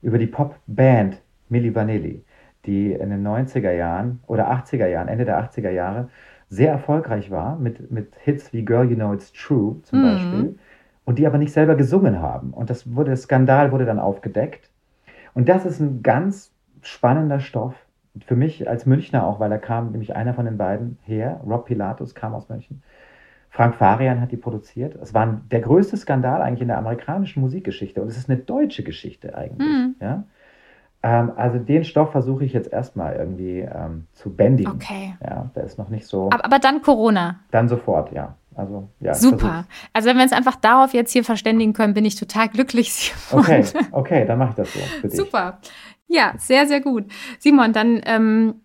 [0.01, 2.25] Über die Popband Milli Vanilli,
[2.67, 6.09] die in den 90er Jahren oder 80er Jahren, Ende der 80er Jahre,
[6.49, 10.03] sehr erfolgreich war mit, mit Hits wie Girl You Know It's True zum mhm.
[10.03, 10.59] Beispiel
[11.05, 12.51] und die aber nicht selber gesungen haben.
[12.51, 14.71] Und das wurde, der Skandal wurde dann aufgedeckt.
[15.35, 16.53] Und das ist ein ganz
[16.83, 17.75] spannender Stoff.
[18.27, 21.67] Für mich als Münchner auch, weil da kam nämlich einer von den beiden her, Rob
[21.67, 22.83] Pilatus kam aus München.
[23.51, 24.97] Frank Farian hat die produziert.
[24.97, 28.83] Es war der größte Skandal eigentlich in der amerikanischen Musikgeschichte und es ist eine deutsche
[28.83, 29.67] Geschichte eigentlich.
[29.67, 29.95] Mhm.
[30.01, 30.25] Ja?
[31.03, 34.73] Ähm, also den Stoff versuche ich jetzt erstmal irgendwie ähm, zu bändigen.
[34.73, 35.15] Okay.
[35.23, 36.31] Ja, der ist noch nicht so.
[36.31, 37.41] Aber, aber dann Corona.
[37.51, 38.35] Dann sofort, ja.
[38.55, 39.67] Also, ja, Super.
[39.93, 42.93] Also wenn wir uns einfach darauf jetzt hier verständigen können, bin ich total glücklich.
[42.93, 43.45] Simon.
[43.45, 44.81] Okay, okay, dann mache ich das so.
[45.01, 45.17] Für dich.
[45.17, 45.61] Super.
[46.09, 47.05] Ja, sehr, sehr gut.
[47.39, 48.63] Simon, dann ähm,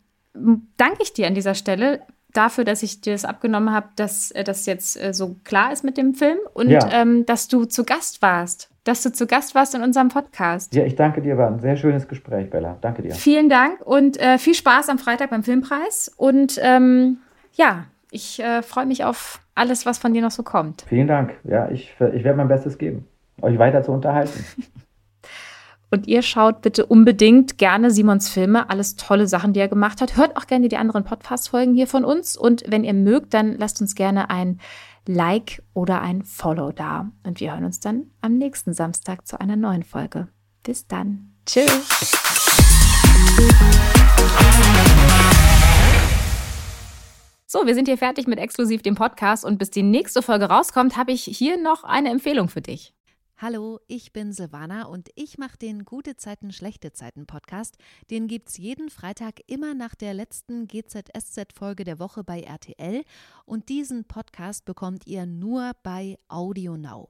[0.78, 2.02] danke ich dir an dieser Stelle
[2.34, 5.84] dafür, dass ich dir das abgenommen habe, dass äh, das jetzt äh, so klar ist
[5.84, 6.88] mit dem Film und ja.
[6.92, 10.74] ähm, dass du zu Gast warst dass du zu Gast warst in unserem Podcast.
[10.74, 12.78] Ja, ich danke dir, war ein sehr schönes Gespräch, Bella.
[12.82, 13.14] Danke dir.
[13.14, 16.12] Vielen Dank und äh, viel Spaß am Freitag beim Filmpreis.
[16.18, 17.18] Und ähm,
[17.54, 20.86] ja, ich äh, freue mich auf alles, was von dir noch so kommt.
[20.88, 21.34] Vielen Dank.
[21.44, 23.08] Ja, ich, ich werde mein Bestes geben,
[23.42, 24.44] euch weiter zu unterhalten.
[25.94, 30.16] Und ihr schaut bitte unbedingt gerne Simons Filme, alles tolle Sachen, die er gemacht hat.
[30.16, 32.38] Hört auch gerne die anderen Podcast-Folgen hier von uns.
[32.38, 34.62] Und wenn ihr mögt, dann lasst uns gerne ein
[35.06, 37.12] Like oder ein Follow da.
[37.26, 40.30] Und wir hören uns dann am nächsten Samstag zu einer neuen Folge.
[40.64, 41.34] Bis dann.
[41.46, 41.68] Tschüss.
[47.48, 50.96] So, wir sind hier fertig mit exklusiv dem Podcast und bis die nächste Folge rauskommt,
[50.96, 52.94] habe ich hier noch eine Empfehlung für dich.
[53.44, 57.76] Hallo, ich bin Silvana und ich mache den Gute Zeiten, Schlechte Zeiten Podcast.
[58.12, 63.04] Den gibt's jeden Freitag immer nach der letzten GZSZ-Folge der Woche bei RTL.
[63.46, 67.10] Und diesen Podcast bekommt ihr nur bei Audio Now.